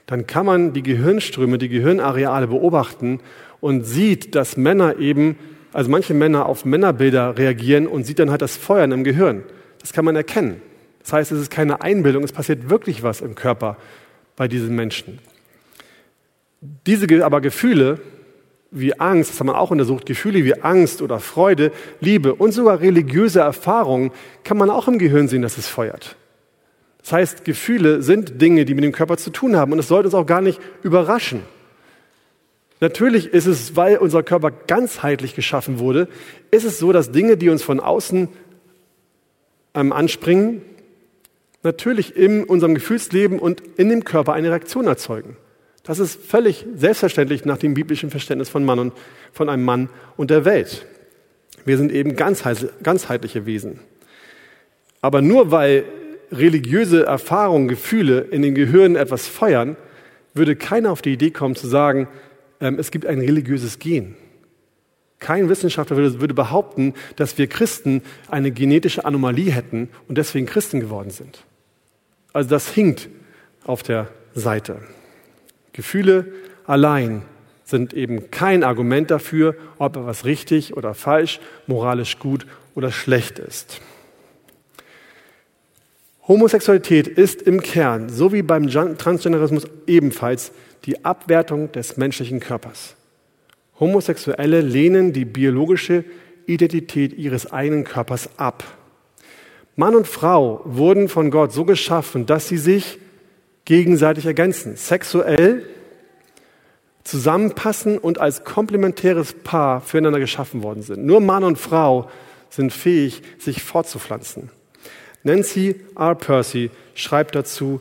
[0.07, 3.21] dann kann man die Gehirnströme, die Gehirnareale beobachten
[3.61, 5.37] und sieht, dass Männer eben,
[5.73, 9.45] also manche Männer auf Männerbilder reagieren und sieht dann halt das Feuern im Gehirn.
[9.81, 10.61] Das kann man erkennen.
[11.03, 13.77] Das heißt, es ist keine Einbildung, es passiert wirklich was im Körper
[14.37, 15.19] bei diesen Menschen.
[16.87, 18.01] Diese aber Gefühle
[18.71, 22.81] wie Angst, das haben wir auch untersucht, Gefühle wie Angst oder Freude, Liebe und sogar
[22.81, 24.13] religiöse Erfahrungen
[24.45, 26.17] kann man auch im Gehirn sehen, dass es feuert.
[27.03, 30.09] Das heißt, Gefühle sind Dinge, die mit dem Körper zu tun haben und es sollte
[30.09, 31.43] uns auch gar nicht überraschen.
[32.81, 36.09] Natürlich ist es, weil unser Körper ganzheitlich geschaffen wurde,
[36.51, 38.29] ist es so, dass Dinge, die uns von außen
[39.75, 40.63] ähm, anspringen,
[41.63, 45.37] natürlich in unserem Gefühlsleben und in dem Körper eine Reaktion erzeugen.
[45.83, 48.93] Das ist völlig selbstverständlich nach dem biblischen Verständnis von Mann und
[49.33, 50.87] von einem Mann und der Welt.
[51.65, 53.81] Wir sind eben ganzheitliche Wesen.
[55.03, 55.85] Aber nur weil
[56.31, 59.77] religiöse Erfahrungen, Gefühle in den Gehirnen etwas feuern,
[60.35, 62.09] würde keiner auf die Idee kommen zu sagen,
[62.61, 64.15] ähm, es gibt ein religiöses Gen.
[65.19, 70.81] Kein Wissenschaftler würde, würde behaupten, dass wir Christen eine genetische Anomalie hätten und deswegen Christen
[70.81, 71.45] geworden sind.
[72.33, 73.09] Also das hinkt
[73.65, 74.79] auf der Seite.
[75.73, 76.33] Gefühle
[76.67, 77.23] allein
[77.65, 83.81] sind eben kein Argument dafür, ob etwas richtig oder falsch, moralisch gut oder schlecht ist.
[86.31, 90.53] Homosexualität ist im Kern, so wie beim Transgenderismus ebenfalls,
[90.85, 92.95] die Abwertung des menschlichen Körpers.
[93.81, 96.05] Homosexuelle lehnen die biologische
[96.47, 98.63] Identität ihres eigenen Körpers ab.
[99.75, 103.01] Mann und Frau wurden von Gott so geschaffen, dass sie sich
[103.65, 105.67] gegenseitig ergänzen, sexuell
[107.03, 111.05] zusammenpassen und als komplementäres Paar füreinander geschaffen worden sind.
[111.05, 112.09] Nur Mann und Frau
[112.51, 114.51] sind fähig, sich fortzupflanzen.
[115.23, 116.15] Nancy R.
[116.15, 117.81] Percy schreibt dazu,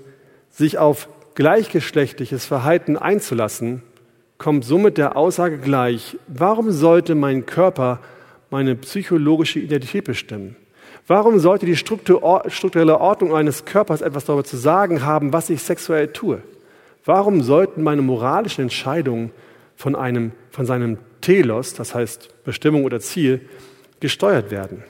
[0.50, 3.82] sich auf gleichgeschlechtliches Verhalten einzulassen,
[4.38, 8.00] kommt somit der Aussage gleich, warum sollte mein Körper
[8.50, 10.56] meine psychologische Identität bestimmen?
[11.08, 16.10] Warum sollte die strukturelle Ordnung eines Körpers etwas darüber zu sagen haben, was ich sexuell
[16.10, 16.42] tue?
[17.06, 19.32] Warum sollten meine moralischen Entscheidungen
[19.76, 23.42] von, einem, von seinem Telos, das heißt Bestimmung oder Ziel,
[24.00, 24.84] gesteuert werden?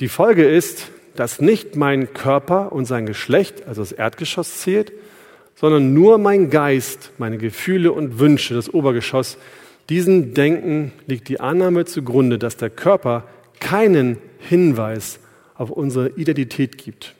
[0.00, 4.92] Die Folge ist, dass nicht mein Körper und sein Geschlecht, also das Erdgeschoss zählt,
[5.56, 9.38] sondern nur mein Geist, meine Gefühle und Wünsche, das Obergeschoss.
[9.88, 13.26] Diesen Denken liegt die Annahme zugrunde, dass der Körper
[13.58, 15.18] keinen Hinweis
[15.54, 17.16] auf unsere Identität gibt.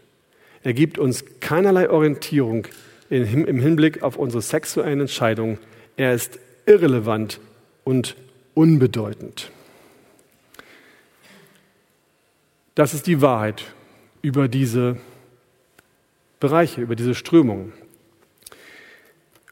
[0.62, 2.68] Er gibt uns keinerlei Orientierung
[3.10, 5.58] im Hinblick auf unsere sexuellen Entscheidungen.
[5.96, 7.40] Er ist irrelevant
[7.82, 8.14] und
[8.54, 9.50] unbedeutend.
[12.78, 13.64] Das ist die Wahrheit
[14.22, 14.98] über diese
[16.38, 17.72] Bereiche, über diese Strömungen.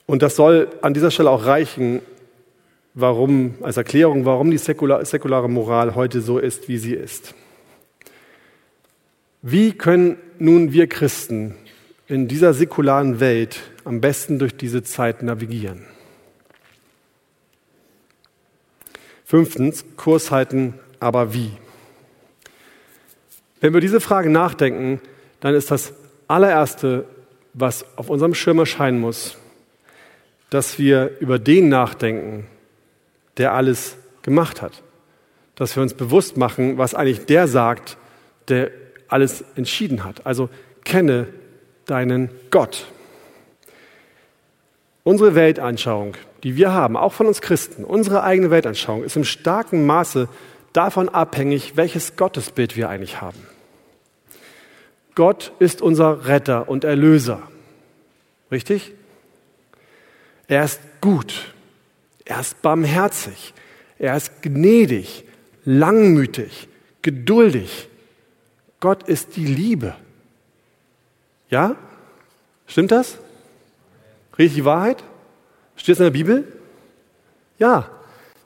[0.07, 2.03] Und das soll an dieser Stelle auch reichen,
[2.95, 7.35] warum, als Erklärung, warum die säkulare Moral heute so ist, wie sie ist.
[9.43, 11.57] Wie können nun wir Christen
[12.07, 15.85] in dieser säkularen Welt am besten durch diese Zeit navigieren?
[19.25, 21.51] Fünftens, Kurs halten, aber wie?
[23.61, 25.01] Wenn wir diese Frage nachdenken,
[25.41, 25.93] dann ist das
[26.29, 27.05] allererste,
[27.55, 29.37] was auf unserem Schirm erscheinen muss,
[30.51, 32.47] dass wir über den nachdenken,
[33.37, 34.83] der alles gemacht hat.
[35.55, 37.97] Dass wir uns bewusst machen, was eigentlich der sagt,
[38.49, 38.71] der
[39.09, 40.27] alles entschieden hat.
[40.27, 40.51] Also
[40.85, 41.29] kenne
[41.87, 42.87] deinen Gott.
[45.03, 49.87] Unsere Weltanschauung, die wir haben, auch von uns Christen, unsere eigene Weltanschauung ist im starken
[49.87, 50.29] Maße
[50.77, 53.39] davon abhängig, welches Gottesbild wir eigentlich haben.
[55.15, 57.43] Gott ist unser Retter und Erlöser.
[58.51, 58.93] Richtig?
[60.47, 61.55] Er ist gut.
[62.27, 63.55] Er ist barmherzig.
[63.99, 65.25] Er ist gnädig,
[65.65, 66.69] langmütig,
[67.01, 67.89] geduldig.
[68.81, 69.97] Gott ist die Liebe.
[71.49, 71.77] Ja?
[72.67, 73.19] Stimmt das?
[74.39, 75.03] Richtig die Wahrheit?
[75.77, 76.61] Steht es in der Bibel?
[77.59, 77.91] Ja,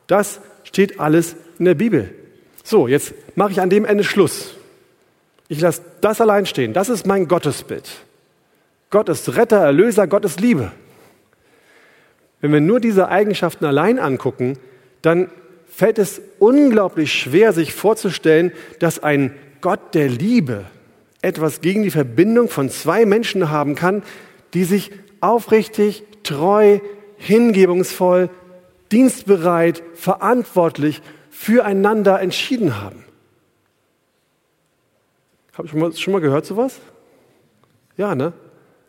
[0.06, 2.14] das steht alles in der Bibel.
[2.70, 4.54] So, jetzt mache ich an dem Ende Schluss.
[5.48, 6.72] Ich lasse das allein stehen.
[6.72, 7.90] Das ist mein Gottesbild.
[8.90, 10.70] Gott ist Retter, Erlöser, Gott ist Liebe.
[12.40, 14.56] Wenn wir nur diese Eigenschaften allein angucken,
[15.02, 15.30] dann
[15.68, 20.64] fällt es unglaublich schwer, sich vorzustellen, dass ein Gott der Liebe
[21.22, 24.04] etwas gegen die Verbindung von zwei Menschen haben kann,
[24.54, 26.78] die sich aufrichtig, treu,
[27.16, 28.30] hingebungsvoll,
[28.92, 33.04] dienstbereit, verantwortlich füreinander entschieden haben.
[35.54, 36.78] Habe ich schon mal, schon mal gehört sowas?
[37.96, 38.34] Ja, ne?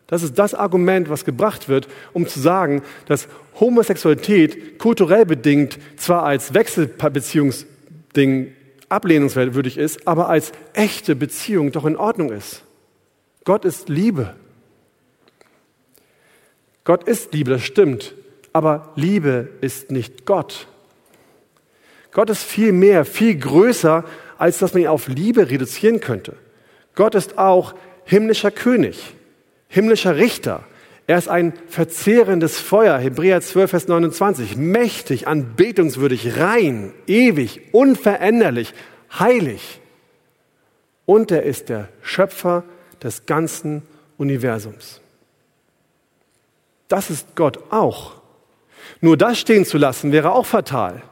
[0.06, 3.26] Das ist das Argument, was gebracht wird, um zu sagen, dass
[3.58, 8.52] Homosexualität kulturell bedingt zwar als Wechselbeziehungsding
[8.90, 12.62] ablehnungswürdig ist, aber als echte Beziehung doch in Ordnung ist.
[13.44, 14.34] Gott ist Liebe.
[16.84, 18.14] Gott ist Liebe, das stimmt,
[18.52, 20.66] aber Liebe ist nicht Gott.
[22.12, 24.04] Gott ist viel mehr, viel größer,
[24.38, 26.36] als dass man ihn auf Liebe reduzieren könnte.
[26.94, 29.14] Gott ist auch himmlischer König,
[29.68, 30.64] himmlischer Richter.
[31.06, 38.74] Er ist ein verzehrendes Feuer, Hebräer 12, Vers 29, mächtig, anbetungswürdig, rein, ewig, unveränderlich,
[39.18, 39.80] heilig.
[41.06, 42.64] Und er ist der Schöpfer
[43.02, 43.82] des ganzen
[44.18, 45.00] Universums.
[46.88, 48.20] Das ist Gott auch.
[49.00, 51.02] Nur das stehen zu lassen wäre auch fatal.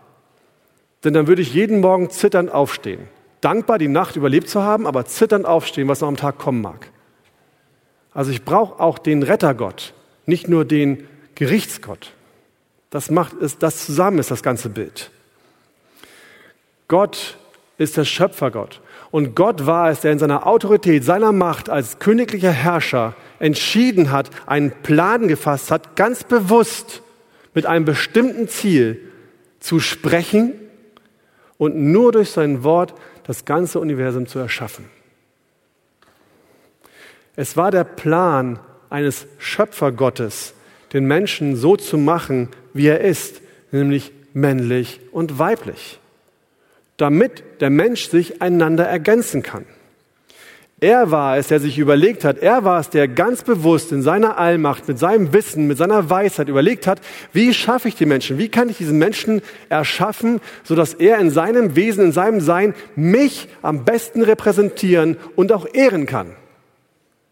[1.05, 3.09] Denn dann würde ich jeden Morgen zitternd aufstehen.
[3.40, 6.90] Dankbar, die Nacht überlebt zu haben, aber zitternd aufstehen, was noch am Tag kommen mag.
[8.12, 9.94] Also ich brauche auch den Rettergott,
[10.26, 12.12] nicht nur den Gerichtsgott.
[12.90, 15.11] Das macht es, das zusammen ist das ganze Bild.
[16.88, 17.38] Gott
[17.78, 18.80] ist der Schöpfergott.
[19.11, 24.30] Und Gott war es, der in seiner Autorität, seiner Macht als königlicher Herrscher entschieden hat,
[24.46, 27.03] einen Plan gefasst hat, ganz bewusst
[27.55, 29.01] mit einem bestimmten Ziel
[29.61, 30.53] zu sprechen
[31.61, 32.94] und nur durch sein Wort
[33.26, 34.86] das ganze Universum zu erschaffen.
[37.36, 38.58] Es war der Plan
[38.88, 40.54] eines Schöpfergottes,
[40.94, 43.42] den Menschen so zu machen, wie er ist,
[43.72, 46.00] nämlich männlich und weiblich,
[46.96, 49.66] damit der Mensch sich einander ergänzen kann.
[50.83, 54.39] Er war es, der sich überlegt hat, er war es, der ganz bewusst in seiner
[54.39, 57.03] Allmacht, mit seinem Wissen, mit seiner Weisheit überlegt hat,
[57.35, 61.76] wie schaffe ich die Menschen, wie kann ich diesen Menschen erschaffen, sodass er in seinem
[61.76, 66.35] Wesen, in seinem Sein mich am besten repräsentieren und auch ehren kann.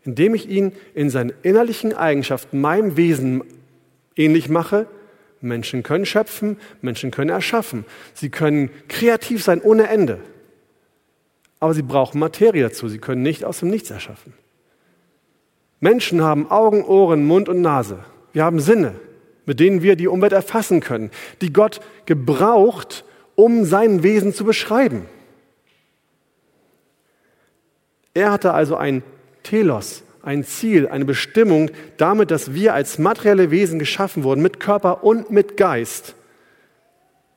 [0.05, 3.43] Indem ich ihn in seinen innerlichen Eigenschaften, meinem Wesen
[4.15, 4.87] ähnlich mache.
[5.41, 10.19] Menschen können schöpfen, Menschen können erschaffen, sie können kreativ sein ohne Ende.
[11.61, 12.89] Aber sie brauchen Materie dazu.
[12.89, 14.35] Sie können nicht aus dem Nichts erschaffen.
[15.81, 18.05] Menschen haben Augen, Ohren, Mund und Nase.
[18.33, 18.95] Wir haben Sinne,
[19.47, 23.05] mit denen wir die Umwelt erfassen können, die Gott gebraucht,
[23.35, 25.07] um sein Wesen zu beschreiben.
[28.15, 29.03] Er hatte also ein
[29.45, 35.05] Telos, ein Ziel, eine Bestimmung damit, dass wir als materielle Wesen geschaffen wurden, mit Körper
[35.05, 36.17] und mit Geist.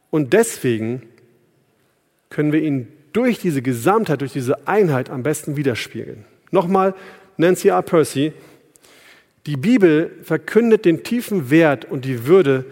[0.09, 1.03] Und deswegen
[2.29, 6.25] können wir ihn durch diese Gesamtheit, durch diese Einheit am besten widerspiegeln.
[6.51, 6.93] Nochmal
[7.37, 7.81] Nancy R.
[7.81, 8.33] Percy.
[9.45, 12.65] Die Bibel verkündet den tiefen Wert und die Würde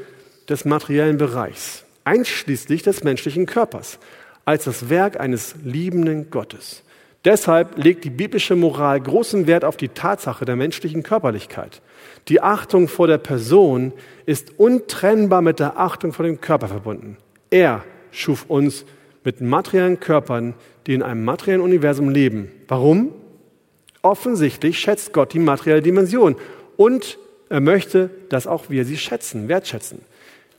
[0.47, 3.99] des materiellen Bereichs, einschließlich des menschlichen Körpers,
[4.45, 6.83] als das Werk eines liebenden Gottes.
[7.25, 11.81] Deshalb legt die biblische Moral großen Wert auf die Tatsache der menschlichen Körperlichkeit.
[12.29, 13.91] Die Achtung vor der Person
[14.25, 17.17] ist untrennbar mit der Achtung vor dem Körper verbunden.
[17.49, 18.85] Er schuf uns
[19.23, 20.53] mit materiellen Körpern,
[20.87, 22.51] die in einem materiellen Universum leben.
[22.67, 23.11] Warum?
[24.01, 26.35] Offensichtlich schätzt Gott die materielle Dimension
[26.77, 27.17] und
[27.49, 30.01] er möchte, dass auch wir sie schätzen, wertschätzen.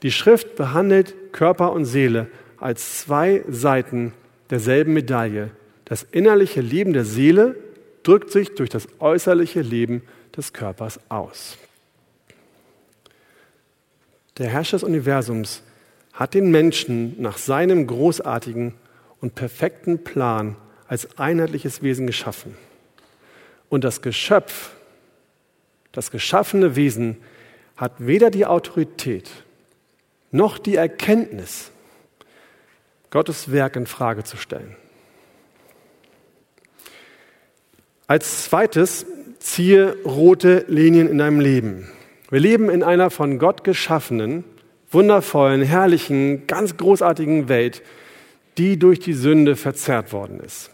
[0.03, 4.13] Die Schrift behandelt Körper und Seele als zwei Seiten
[4.49, 5.51] derselben Medaille.
[5.85, 7.55] Das innerliche Leben der Seele
[8.03, 10.03] drückt sich durch das äußerliche Leben
[10.35, 11.57] des Körpers aus.
[14.37, 15.63] Der Herrscher des Universums
[16.21, 18.75] hat den Menschen nach seinem großartigen
[19.21, 20.55] und perfekten Plan
[20.87, 22.55] als einheitliches Wesen geschaffen.
[23.69, 24.69] Und das Geschöpf,
[25.91, 27.17] das geschaffene Wesen,
[27.75, 29.31] hat weder die Autorität
[30.29, 31.71] noch die Erkenntnis,
[33.09, 34.75] Gottes Werk in Frage zu stellen.
[38.05, 39.07] Als zweites
[39.39, 41.89] ziehe rote Linien in deinem Leben.
[42.29, 44.43] Wir leben in einer von Gott geschaffenen,
[44.91, 47.81] wundervollen, herrlichen, ganz großartigen Welt,
[48.57, 50.69] die durch die Sünde verzerrt worden ist.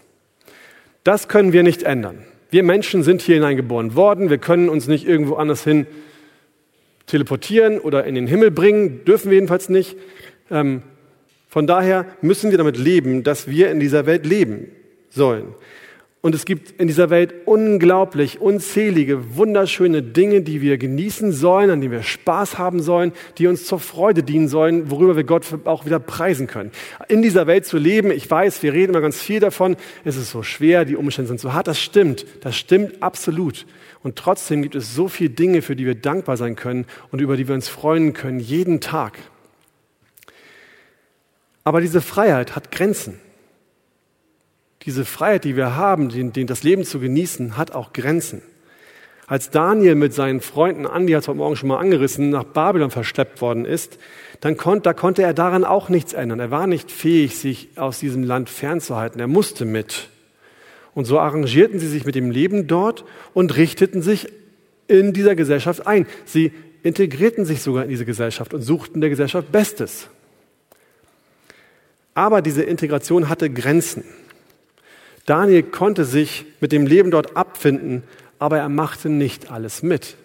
[1.03, 2.25] Das können wir nicht ändern.
[2.49, 4.29] Wir Menschen sind hier hineingeboren worden.
[4.29, 5.85] Wir können uns nicht irgendwo anders hin
[7.05, 9.05] teleportieren oder in den Himmel bringen.
[9.05, 9.95] Dürfen wir jedenfalls nicht.
[10.51, 10.81] Ähm,
[11.47, 14.67] von daher müssen wir damit leben, dass wir in dieser Welt leben
[15.09, 15.55] sollen.
[16.21, 21.79] Und es gibt in dieser Welt unglaublich unzählige, wunderschöne Dinge, die wir genießen sollen, an
[21.79, 25.85] denen wir Spaß haben sollen, die uns zur Freude dienen sollen, worüber wir Gott auch
[25.85, 26.71] wieder preisen können.
[27.07, 30.31] In dieser Welt zu leben, ich weiß, wir reden immer ganz viel davon, es ist
[30.31, 33.67] so schwer, die Umstände sind so hart, das stimmt, das stimmt absolut.
[34.01, 37.37] Und trotzdem gibt es so viele Dinge, für die wir dankbar sein können und über
[37.37, 39.19] die wir uns freuen können, jeden Tag.
[41.63, 43.19] Aber diese Freiheit hat Grenzen
[44.83, 48.41] diese Freiheit, die wir haben, den, den, das Leben zu genießen, hat auch Grenzen.
[49.25, 52.91] Als Daniel mit seinen Freunden, Andi hat es heute Morgen schon mal angerissen, nach Babylon
[52.91, 53.99] verschleppt worden ist,
[54.39, 56.39] dann konnte, da konnte er daran auch nichts ändern.
[56.39, 59.19] Er war nicht fähig, sich aus diesem Land fernzuhalten.
[59.19, 60.09] Er musste mit.
[60.93, 63.03] Und so arrangierten sie sich mit dem Leben dort
[63.33, 64.31] und richteten sich
[64.87, 66.07] in dieser Gesellschaft ein.
[66.25, 66.53] Sie
[66.83, 70.07] integrierten sich sogar in diese Gesellschaft und suchten der Gesellschaft Bestes.
[72.13, 74.05] Aber diese Integration hatte Grenzen.
[75.27, 78.03] Daniel konnte sich mit dem Leben dort abfinden,
[78.39, 80.15] aber er machte nicht alles mit.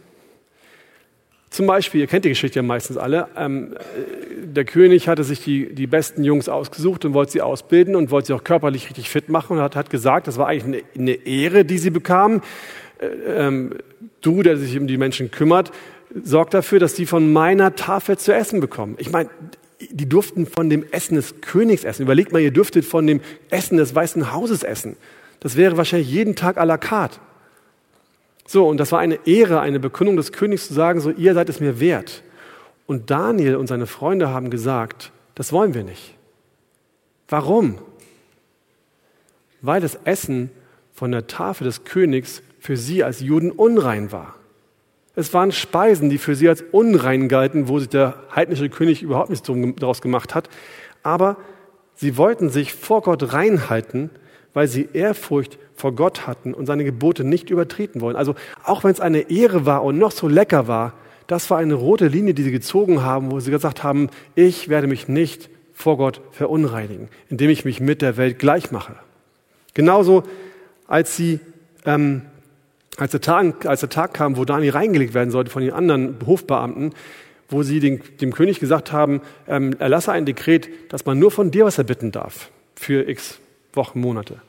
[1.50, 3.74] Zum Beispiel, ihr kennt die Geschichte ja meistens alle, ähm,
[4.42, 8.28] der König hatte sich die, die besten Jungs ausgesucht und wollte sie ausbilden und wollte
[8.28, 11.26] sie auch körperlich richtig fit machen und hat, hat gesagt, das war eigentlich eine, eine
[11.26, 12.40] Ehre, die sie bekamen.
[13.00, 13.06] Äh,
[13.46, 13.74] ähm,
[14.20, 15.72] du, der sich um die Menschen kümmert,
[16.22, 18.94] sorg dafür, dass die von meiner Tafel zu essen bekommen.
[18.98, 19.28] Ich meine,
[19.90, 22.02] die durften von dem Essen des Königs essen.
[22.02, 23.20] Überlegt mal, ihr dürftet von dem
[23.50, 24.96] Essen des Weißen Hauses essen.
[25.40, 27.18] Das wäre wahrscheinlich jeden Tag à la carte.
[28.46, 31.48] So, und das war eine Ehre, eine Bekundung des Königs zu sagen, so, ihr seid
[31.48, 32.22] es mir wert.
[32.86, 36.14] Und Daniel und seine Freunde haben gesagt, das wollen wir nicht.
[37.28, 37.78] Warum?
[39.62, 40.50] Weil das Essen
[40.92, 44.34] von der Tafel des Königs für sie als Juden unrein war.
[45.14, 49.30] Es waren Speisen, die für sie als unrein galten, wo sich der heidnische König überhaupt
[49.30, 50.48] nichts daraus gemacht hat.
[51.02, 51.36] Aber
[51.94, 54.10] sie wollten sich vor Gott reinhalten,
[54.54, 58.16] weil sie Ehrfurcht vor Gott hatten und seine Gebote nicht übertreten wollen.
[58.16, 58.34] Also
[58.64, 60.94] auch wenn es eine Ehre war und noch so lecker war,
[61.26, 64.86] das war eine rote Linie, die sie gezogen haben, wo sie gesagt haben, ich werde
[64.86, 68.96] mich nicht vor Gott verunreinigen, indem ich mich mit der Welt gleich mache.
[69.74, 70.24] Genauso
[70.86, 71.40] als sie
[71.86, 72.22] ähm,
[72.96, 76.16] als der, Tag, als der Tag kam, wo Dani reingelegt werden sollte von den anderen
[76.26, 76.92] Hofbeamten,
[77.48, 81.50] wo sie den, dem König gesagt haben, ähm, erlasse ein Dekret, dass man nur von
[81.50, 83.38] dir was erbitten darf für x
[83.74, 84.40] Wochen, Monate.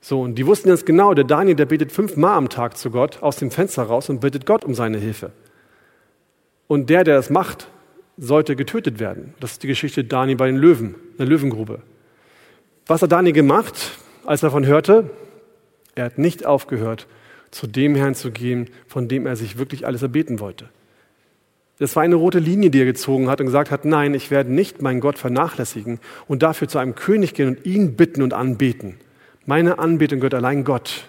[0.00, 3.22] So, und die wussten ganz genau, der Daniel, der betet fünfmal am Tag zu Gott
[3.22, 5.32] aus dem Fenster raus und bittet Gott um seine Hilfe.
[6.68, 7.68] Und der, der das macht,
[8.18, 9.34] sollte getötet werden.
[9.40, 11.80] Das ist die Geschichte Daniel bei den Löwen, der Löwengrube.
[12.86, 13.74] Was hat Daniel gemacht,
[14.24, 15.10] als er davon hörte?
[15.94, 17.06] Er hat nicht aufgehört,
[17.50, 20.68] zu dem Herrn zu gehen, von dem er sich wirklich alles erbeten wollte.
[21.78, 24.52] Das war eine rote Linie, die er gezogen hat und gesagt hat, nein, ich werde
[24.52, 28.94] nicht meinen Gott vernachlässigen und dafür zu einem König gehen und ihn bitten und anbeten.
[29.44, 31.04] Meine Anbetung gehört allein Gott.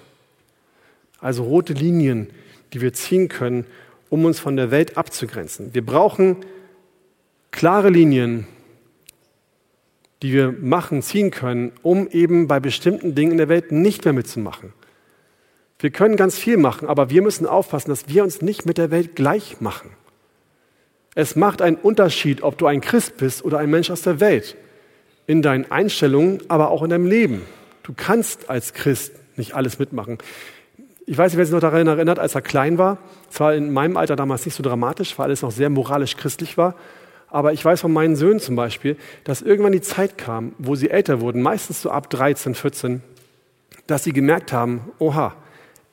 [1.20, 2.28] Also rote Linien,
[2.74, 3.66] die wir ziehen können,
[4.10, 5.74] um uns von der Welt abzugrenzen.
[5.74, 6.38] Wir brauchen
[7.52, 8.46] klare Linien,
[10.22, 14.14] die wir machen, ziehen können, um eben bei bestimmten Dingen in der Welt nicht mehr
[14.14, 14.74] mitzumachen.
[15.80, 18.90] Wir können ganz viel machen, aber wir müssen aufpassen, dass wir uns nicht mit der
[18.90, 19.92] Welt gleich machen.
[21.14, 24.56] Es macht einen Unterschied, ob du ein Christ bist oder ein Mensch aus der Welt.
[25.28, 27.42] In deinen Einstellungen, aber auch in deinem Leben.
[27.84, 30.18] Du kannst als Christ nicht alles mitmachen.
[31.06, 32.98] Ich weiß nicht, wer sich noch daran erinnert, als er klein war.
[33.32, 36.58] Es war in meinem Alter damals nicht so dramatisch, weil alles noch sehr moralisch christlich
[36.58, 36.76] war.
[37.30, 40.90] Aber ich weiß von meinen Söhnen zum Beispiel, dass irgendwann die Zeit kam, wo sie
[40.90, 43.02] älter wurden, meistens so ab 13, 14,
[43.86, 45.36] dass sie gemerkt haben, oha,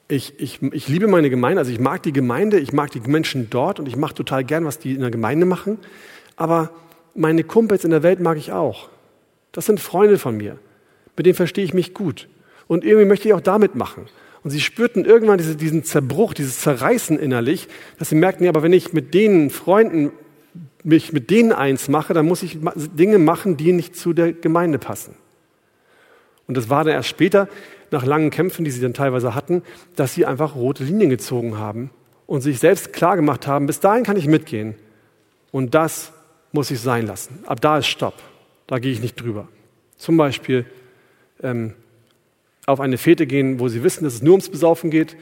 [0.09, 3.49] ich, ich, ich liebe meine Gemeinde, also ich mag die Gemeinde, ich mag die Menschen
[3.51, 5.79] dort und ich mache total gern, was die in der Gemeinde machen.
[6.37, 6.71] Aber
[7.15, 8.89] meine Kumpels in der Welt mag ich auch.
[9.53, 10.59] Das sind Freunde von mir.
[11.17, 12.29] Mit denen verstehe ich mich gut.
[12.67, 14.07] Und irgendwie möchte ich auch damit machen.
[14.43, 18.63] Und sie spürten irgendwann diese, diesen Zerbruch, dieses Zerreißen innerlich, dass sie merkten, ja, aber
[18.63, 20.13] wenn ich mit denen Freunden
[20.83, 24.79] mich mit denen eins mache, dann muss ich Dinge machen, die nicht zu der Gemeinde
[24.79, 25.15] passen.
[26.47, 27.49] Und das war dann erst später,
[27.95, 29.63] nach langen Kämpfen, die sie dann teilweise hatten,
[29.97, 31.91] dass sie einfach rote Linien gezogen haben
[32.27, 34.75] und sich selbst klar gemacht haben, bis dahin kann ich mitgehen.
[35.51, 36.13] Und das
[36.53, 37.45] muss ich sein lassen.
[37.47, 38.15] Ab da ist Stopp.
[38.67, 39.49] Da gehe ich nicht drüber.
[39.97, 40.67] Zum Beispiel
[41.43, 41.75] ähm,
[42.67, 45.17] auf eine Fete gehen, wo sie wissen, dass es nur ums Besaufen geht,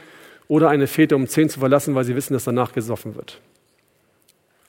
[0.48, 3.40] oder eine Fete um zehn zu verlassen, weil sie wissen, dass danach gesoffen wird.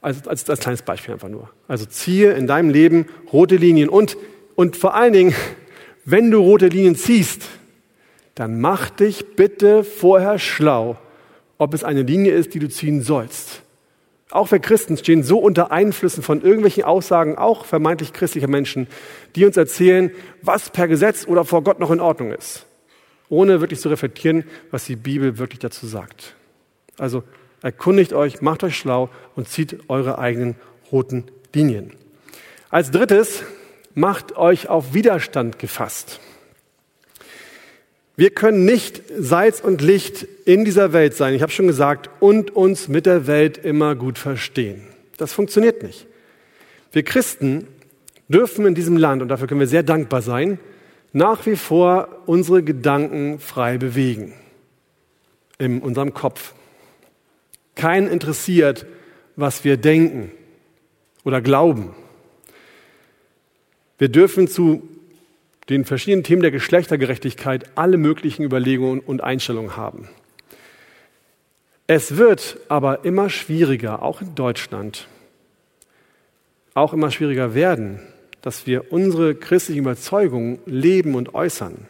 [0.01, 1.49] Also als, als kleines Beispiel einfach nur.
[1.67, 4.15] Also ziehe in deinem Leben rote Linien und,
[4.55, 5.35] und vor allen Dingen,
[6.05, 7.43] wenn du rote Linien ziehst,
[8.35, 10.97] dann mach dich bitte vorher schlau,
[11.57, 13.61] ob es eine Linie ist, die du ziehen sollst.
[14.31, 18.87] Auch wir Christen stehen so unter Einflüssen von irgendwelchen Aussagen, auch vermeintlich christlicher Menschen,
[19.35, 20.09] die uns erzählen,
[20.41, 22.65] was per Gesetz oder vor Gott noch in Ordnung ist.
[23.29, 26.35] ohne wirklich zu reflektieren, was die Bibel wirklich dazu sagt.
[26.97, 27.23] Also
[27.61, 30.55] erkundigt euch, macht euch schlau und zieht eure eigenen
[30.91, 31.93] roten Linien.
[32.69, 33.43] Als drittes,
[33.95, 36.19] macht euch auf Widerstand gefasst.
[38.15, 42.55] Wir können nicht Salz und Licht in dieser Welt sein, ich habe schon gesagt, und
[42.55, 44.83] uns mit der Welt immer gut verstehen.
[45.17, 46.05] Das funktioniert nicht.
[46.91, 47.67] Wir Christen
[48.27, 50.59] dürfen in diesem Land, und dafür können wir sehr dankbar sein,
[51.11, 54.33] nach wie vor unsere Gedanken frei bewegen.
[55.57, 56.53] In unserem Kopf.
[57.75, 58.85] Keinen interessiert,
[59.35, 60.31] was wir denken
[61.23, 61.95] oder glauben.
[63.97, 64.87] Wir dürfen zu
[65.69, 70.09] den verschiedenen Themen der Geschlechtergerechtigkeit alle möglichen Überlegungen und Einstellungen haben.
[71.87, 75.07] Es wird aber immer schwieriger, auch in Deutschland,
[76.73, 77.99] auch immer schwieriger werden,
[78.41, 81.87] dass wir unsere christlichen Überzeugungen leben und äußern.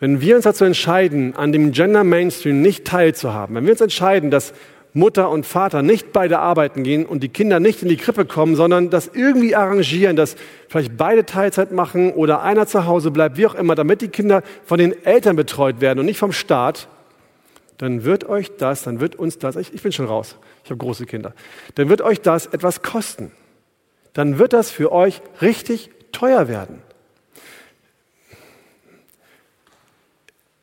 [0.00, 4.30] Wenn wir uns dazu entscheiden, an dem Gender Mainstream nicht teilzuhaben, wenn wir uns entscheiden,
[4.30, 4.52] dass
[4.94, 8.56] Mutter und Vater nicht beide arbeiten gehen und die Kinder nicht in die Krippe kommen,
[8.56, 10.36] sondern das irgendwie arrangieren, dass
[10.68, 14.42] vielleicht beide Teilzeit machen oder einer zu Hause bleibt, wie auch immer, damit die Kinder
[14.64, 16.88] von den Eltern betreut werden und nicht vom Staat,
[17.78, 20.78] dann wird euch das, dann wird uns das, ich, ich bin schon raus, ich habe
[20.78, 21.34] große Kinder,
[21.74, 23.32] dann wird euch das etwas kosten.
[24.14, 26.80] Dann wird das für euch richtig teuer werden.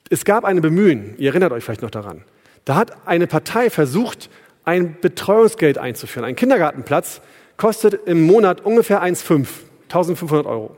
[0.09, 2.23] Es gab eine Bemühen, ihr erinnert euch vielleicht noch daran.
[2.65, 4.29] Da hat eine Partei versucht,
[4.63, 6.25] ein Betreuungsgeld einzuführen.
[6.25, 7.21] Ein Kindergartenplatz
[7.57, 9.47] kostet im Monat ungefähr 1,5,
[9.83, 10.75] 1500 Euro.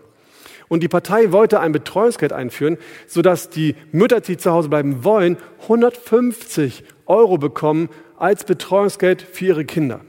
[0.69, 5.38] Und die Partei wollte ein Betreuungsgeld einführen, sodass die Mütter, die zu Hause bleiben wollen,
[5.63, 10.01] 150 Euro bekommen als Betreuungsgeld für ihre Kinder.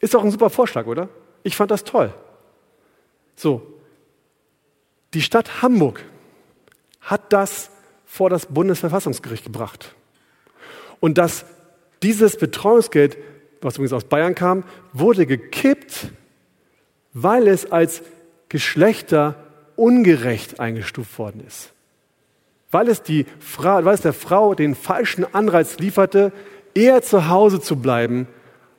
[0.00, 1.08] Ist doch ein super Vorschlag, oder?
[1.42, 2.12] Ich fand das toll.
[3.36, 3.62] So.
[5.12, 6.04] Die Stadt Hamburg
[7.00, 7.70] hat das
[8.04, 9.94] vor das Bundesverfassungsgericht gebracht.
[11.00, 11.44] Und dass
[12.02, 13.16] dieses Betreuungsgeld,
[13.60, 16.08] was übrigens aus Bayern kam, wurde gekippt,
[17.12, 18.02] weil es als
[18.48, 21.72] geschlechterungerecht eingestuft worden ist.
[22.70, 26.32] Weil es, die Frau, weil es der Frau den falschen Anreiz lieferte,
[26.74, 28.26] eher zu Hause zu bleiben,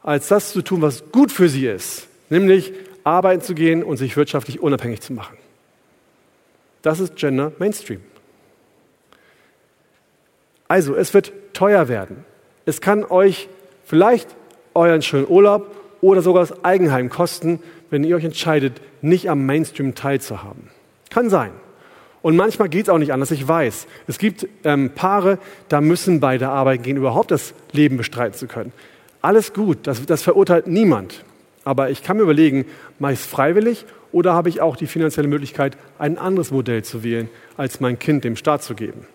[0.01, 4.17] als das zu tun, was gut für sie ist, nämlich arbeiten zu gehen und sich
[4.17, 5.37] wirtschaftlich unabhängig zu machen.
[6.81, 8.01] Das ist Gender Mainstream.
[10.67, 12.23] Also, es wird teuer werden.
[12.65, 13.49] Es kann euch
[13.85, 14.27] vielleicht
[14.75, 19.95] euren schönen Urlaub oder sogar das Eigenheim kosten, wenn ihr euch entscheidet, nicht am Mainstream
[19.95, 20.69] teilzuhaben.
[21.09, 21.51] Kann sein.
[22.21, 23.87] Und manchmal geht es auch nicht anders, ich weiß.
[24.07, 25.37] Es gibt ähm, Paare,
[25.69, 28.73] da müssen beide arbeiten gehen, überhaupt das Leben bestreiten zu können.
[29.21, 31.23] Alles gut, das, das verurteilt niemand.
[31.63, 32.65] Aber ich kann mir überlegen,
[32.99, 37.79] es freiwillig oder habe ich auch die finanzielle Möglichkeit, ein anderes Modell zu wählen, als
[37.79, 39.07] mein Kind dem Staat zu geben.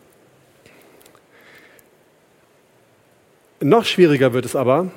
[3.62, 4.90] Noch schwieriger wird es aber,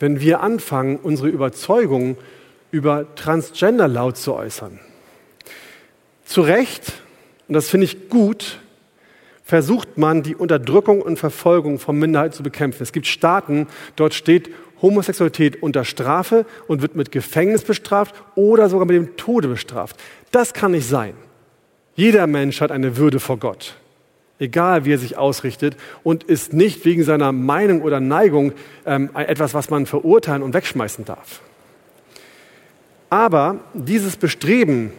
[0.00, 2.16] wenn wir anfangen, unsere Überzeugungen
[2.72, 4.80] über Transgender laut zu äußern.
[6.24, 6.92] Zu Recht,
[7.46, 8.58] und das finde ich gut,
[9.44, 12.82] versucht man, die Unterdrückung und Verfolgung von Minderheiten zu bekämpfen.
[12.82, 14.50] Es gibt Staaten, dort steht
[14.82, 19.96] Homosexualität unter Strafe und wird mit Gefängnis bestraft oder sogar mit dem Tode bestraft.
[20.32, 21.14] Das kann nicht sein.
[21.94, 23.79] Jeder Mensch hat eine Würde vor Gott
[24.40, 28.52] egal wie er sich ausrichtet, und ist nicht wegen seiner Meinung oder Neigung
[28.86, 31.40] ähm, etwas, was man verurteilen und wegschmeißen darf.
[33.10, 34.92] Aber dieses Bestreben,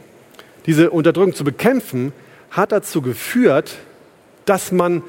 [0.66, 2.14] diese Unterdrückung zu bekämpfen,
[2.52, 3.78] hat dazu geführt,
[4.46, 5.04] dass man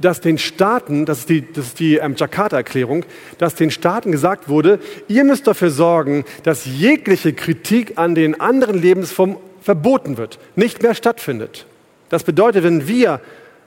[0.00, 3.04] dass den Staaten, das ist die, das ist die ähm, Jakarta-Erklärung,
[3.36, 8.80] dass den Staaten gesagt wurde, ihr müsst dafür sorgen, dass jegliche Kritik an den anderen
[8.80, 11.66] Lebensformen verboten wird, nicht mehr stattfindet.
[12.10, 13.20] Das bedeutet, wenn wir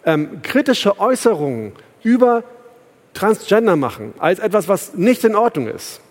[0.05, 1.71] ähm, kritische Äußerungen
[2.03, 2.43] über
[3.13, 6.01] Transgender machen, als etwas, was nicht in Ordnung ist,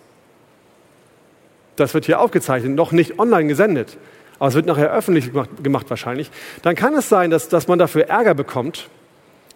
[1.75, 3.97] das wird hier aufgezeichnet, noch nicht online gesendet,
[4.39, 6.29] aber es wird nachher öffentlich gemacht, gemacht wahrscheinlich,
[6.61, 8.89] dann kann es sein, dass, dass man dafür Ärger bekommt,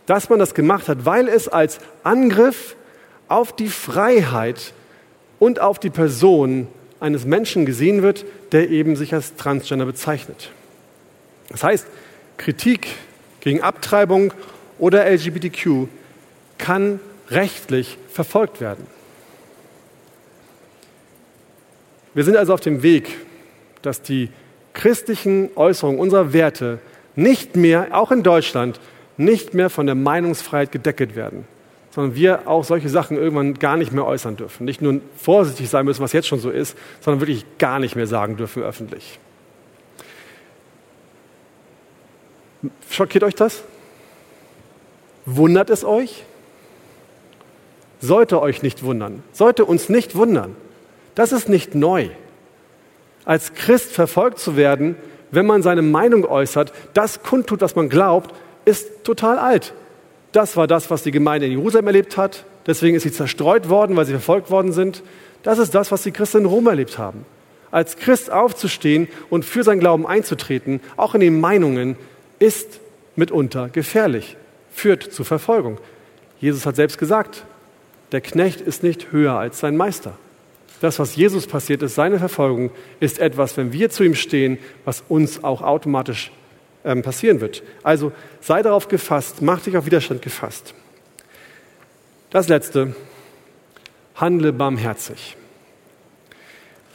[0.05, 2.75] dass man das gemacht hat, weil es als Angriff
[3.27, 4.73] auf die Freiheit
[5.39, 6.67] und auf die Person
[6.99, 10.51] eines Menschen gesehen wird, der eben sich als Transgender bezeichnet.
[11.49, 11.87] Das heißt,
[12.37, 12.87] Kritik
[13.39, 14.33] gegen Abtreibung
[14.79, 15.87] oder LGBTQ
[16.57, 16.99] kann
[17.29, 18.85] rechtlich verfolgt werden.
[22.13, 23.15] Wir sind also auf dem Weg,
[23.81, 24.29] dass die
[24.73, 26.79] christlichen Äußerungen unserer Werte
[27.15, 28.79] nicht mehr, auch in Deutschland,
[29.17, 31.45] nicht mehr von der Meinungsfreiheit gedeckelt werden,
[31.91, 34.65] sondern wir auch solche Sachen irgendwann gar nicht mehr äußern dürfen.
[34.65, 38.07] Nicht nur vorsichtig sein müssen, was jetzt schon so ist, sondern wirklich gar nicht mehr
[38.07, 39.19] sagen dürfen öffentlich.
[42.89, 43.63] Schockiert euch das?
[45.25, 46.23] Wundert es euch?
[47.99, 50.55] Sollte euch nicht wundern, sollte uns nicht wundern.
[51.15, 52.09] Das ist nicht neu.
[53.25, 54.95] Als Christ verfolgt zu werden,
[55.31, 58.33] wenn man seine Meinung äußert, das kundtut, was man glaubt,
[58.65, 59.73] ist total alt.
[60.31, 62.45] Das war das, was die Gemeinde in Jerusalem erlebt hat.
[62.67, 65.03] Deswegen ist sie zerstreut worden, weil sie verfolgt worden sind.
[65.43, 67.25] Das ist das, was die Christen in Rom erlebt haben.
[67.71, 71.97] Als Christ aufzustehen und für seinen Glauben einzutreten, auch in den Meinungen,
[72.39, 72.79] ist
[73.15, 74.37] mitunter gefährlich,
[74.71, 75.79] führt zu Verfolgung.
[76.39, 77.45] Jesus hat selbst gesagt,
[78.11, 80.17] der Knecht ist nicht höher als sein Meister.
[80.79, 85.03] Das, was Jesus passiert ist, seine Verfolgung, ist etwas, wenn wir zu ihm stehen, was
[85.09, 86.31] uns auch automatisch
[86.85, 87.63] ähm, passieren wird.
[87.81, 88.11] Also
[88.41, 90.75] sei darauf gefasst, mach dich auf Widerstand gefasst.
[92.29, 92.95] Das Letzte,
[94.15, 95.35] handle barmherzig.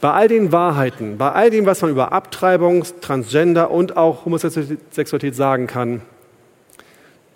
[0.02, 5.36] Bei all den Wahrheiten, bei all dem, was man über Abtreibung, Transgender und auch Homosexualität
[5.36, 6.02] sagen kann,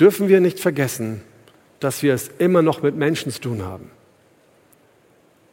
[0.00, 1.20] dürfen wir nicht vergessen,
[1.78, 3.92] dass wir es immer noch mit Menschen zu tun haben.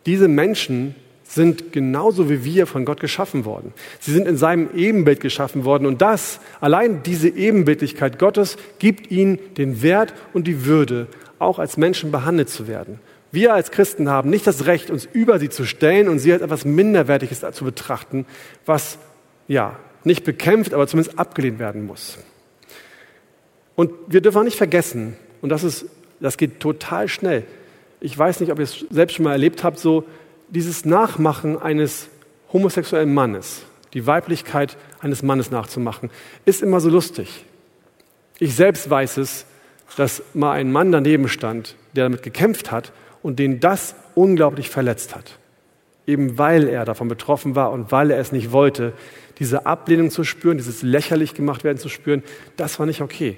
[0.07, 3.75] Diese Menschen sind genauso wie wir von Gott geschaffen worden.
[3.99, 9.37] Sie sind in seinem Ebenbild geschaffen worden und das, allein diese Ebenbildlichkeit Gottes, gibt ihnen
[9.55, 11.05] den Wert und die Würde,
[11.37, 12.99] auch als Menschen behandelt zu werden.
[13.33, 16.43] Wir als Christen haben nicht das Recht, uns über sie zu stellen und sie als
[16.43, 18.27] etwas Minderwertiges zu betrachten,
[18.67, 18.99] was
[19.47, 22.19] ja nicht bekämpft, aber zumindest abgelehnt werden muss.
[23.73, 25.87] Und wir dürfen auch nicht vergessen, und das, ist,
[26.19, 27.43] das geht total schnell.
[28.01, 30.03] Ich weiß nicht, ob ihr es selbst schon mal erlebt habt, so
[30.49, 32.09] dieses Nachmachen eines
[32.53, 33.63] homosexuellen Mannes,
[33.95, 36.11] die Weiblichkeit eines Mannes nachzumachen,
[36.45, 37.45] ist immer so lustig.
[38.37, 39.47] Ich selbst weiß es,
[39.97, 42.91] dass mal ein Mann daneben stand, der damit gekämpft hat
[43.23, 45.39] und den das unglaublich verletzt hat.
[46.05, 48.93] Eben weil er davon betroffen war und weil er es nicht wollte,
[49.39, 52.21] diese Ablehnung zu spüren, dieses lächerlich gemacht werden zu spüren,
[52.57, 53.37] das war nicht okay.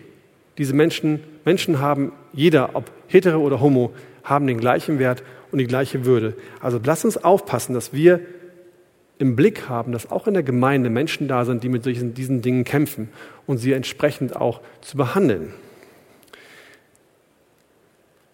[0.58, 3.94] Diese Menschen, Menschen haben, jeder, ob hetero oder homo,
[4.24, 6.36] haben den gleichen Wert und die gleiche Würde.
[6.60, 8.20] Also lasst uns aufpassen, dass wir
[9.18, 12.42] im Blick haben, dass auch in der Gemeinde Menschen da sind, die mit diesen, diesen
[12.42, 13.10] Dingen kämpfen
[13.46, 15.54] und sie entsprechend auch zu behandeln.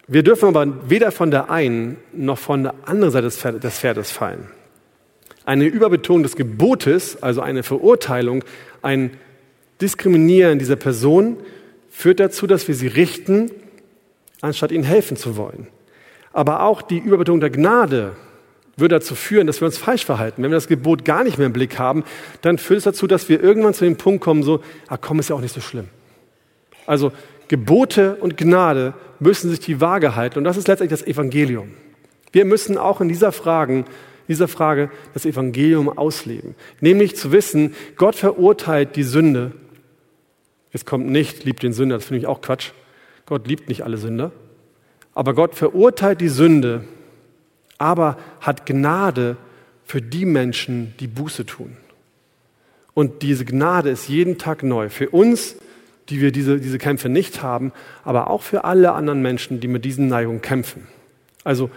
[0.08, 4.48] Wir dürfen aber weder von der einen noch von der anderen Seite des Pferdes fallen.
[5.44, 8.44] Eine Überbetonung des Gebotes, also eine Verurteilung,
[8.82, 9.12] ein
[9.80, 11.38] Diskriminieren dieser Person
[11.90, 13.50] führt dazu, dass wir sie richten,
[14.40, 15.66] anstatt ihnen helfen zu wollen.
[16.32, 18.12] Aber auch die Überbetonung der Gnade
[18.76, 20.42] würde dazu führen, dass wir uns falsch verhalten.
[20.42, 22.04] Wenn wir das Gebot gar nicht mehr im Blick haben,
[22.40, 25.28] dann führt es dazu, dass wir irgendwann zu dem Punkt kommen, so, ah komm, ist
[25.28, 25.88] ja auch nicht so schlimm.
[26.86, 27.12] Also
[27.52, 30.38] Gebote und Gnade müssen sich die Waage halten.
[30.38, 31.74] Und das ist letztendlich das Evangelium.
[32.32, 33.84] Wir müssen auch in dieser Frage,
[34.26, 36.54] dieser Frage das Evangelium ausleben.
[36.80, 39.52] Nämlich zu wissen, Gott verurteilt die Sünde.
[40.72, 42.70] Es kommt nicht, liebt den Sünder, das finde ich auch Quatsch.
[43.26, 44.32] Gott liebt nicht alle Sünder.
[45.12, 46.84] Aber Gott verurteilt die Sünde,
[47.76, 49.36] aber hat Gnade
[49.84, 51.76] für die Menschen, die Buße tun.
[52.94, 54.88] Und diese Gnade ist jeden Tag neu.
[54.88, 55.56] Für uns
[56.08, 57.72] die wir diese, diese Kämpfe nicht haben,
[58.04, 60.88] aber auch für alle anderen Menschen, die mit diesen Neigungen kämpfen.
[61.44, 61.70] Also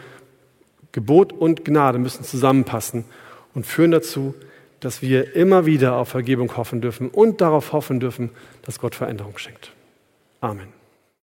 [0.92, 3.06] Gebot und Gnade müssen zusammenpassen
[3.54, 4.34] und führen dazu,
[4.80, 8.30] dass wir immer wieder auf Vergebung hoffen dürfen und darauf hoffen dürfen,
[8.64, 9.72] dass Gott Veränderung schenkt.
[10.42, 10.75] Amen.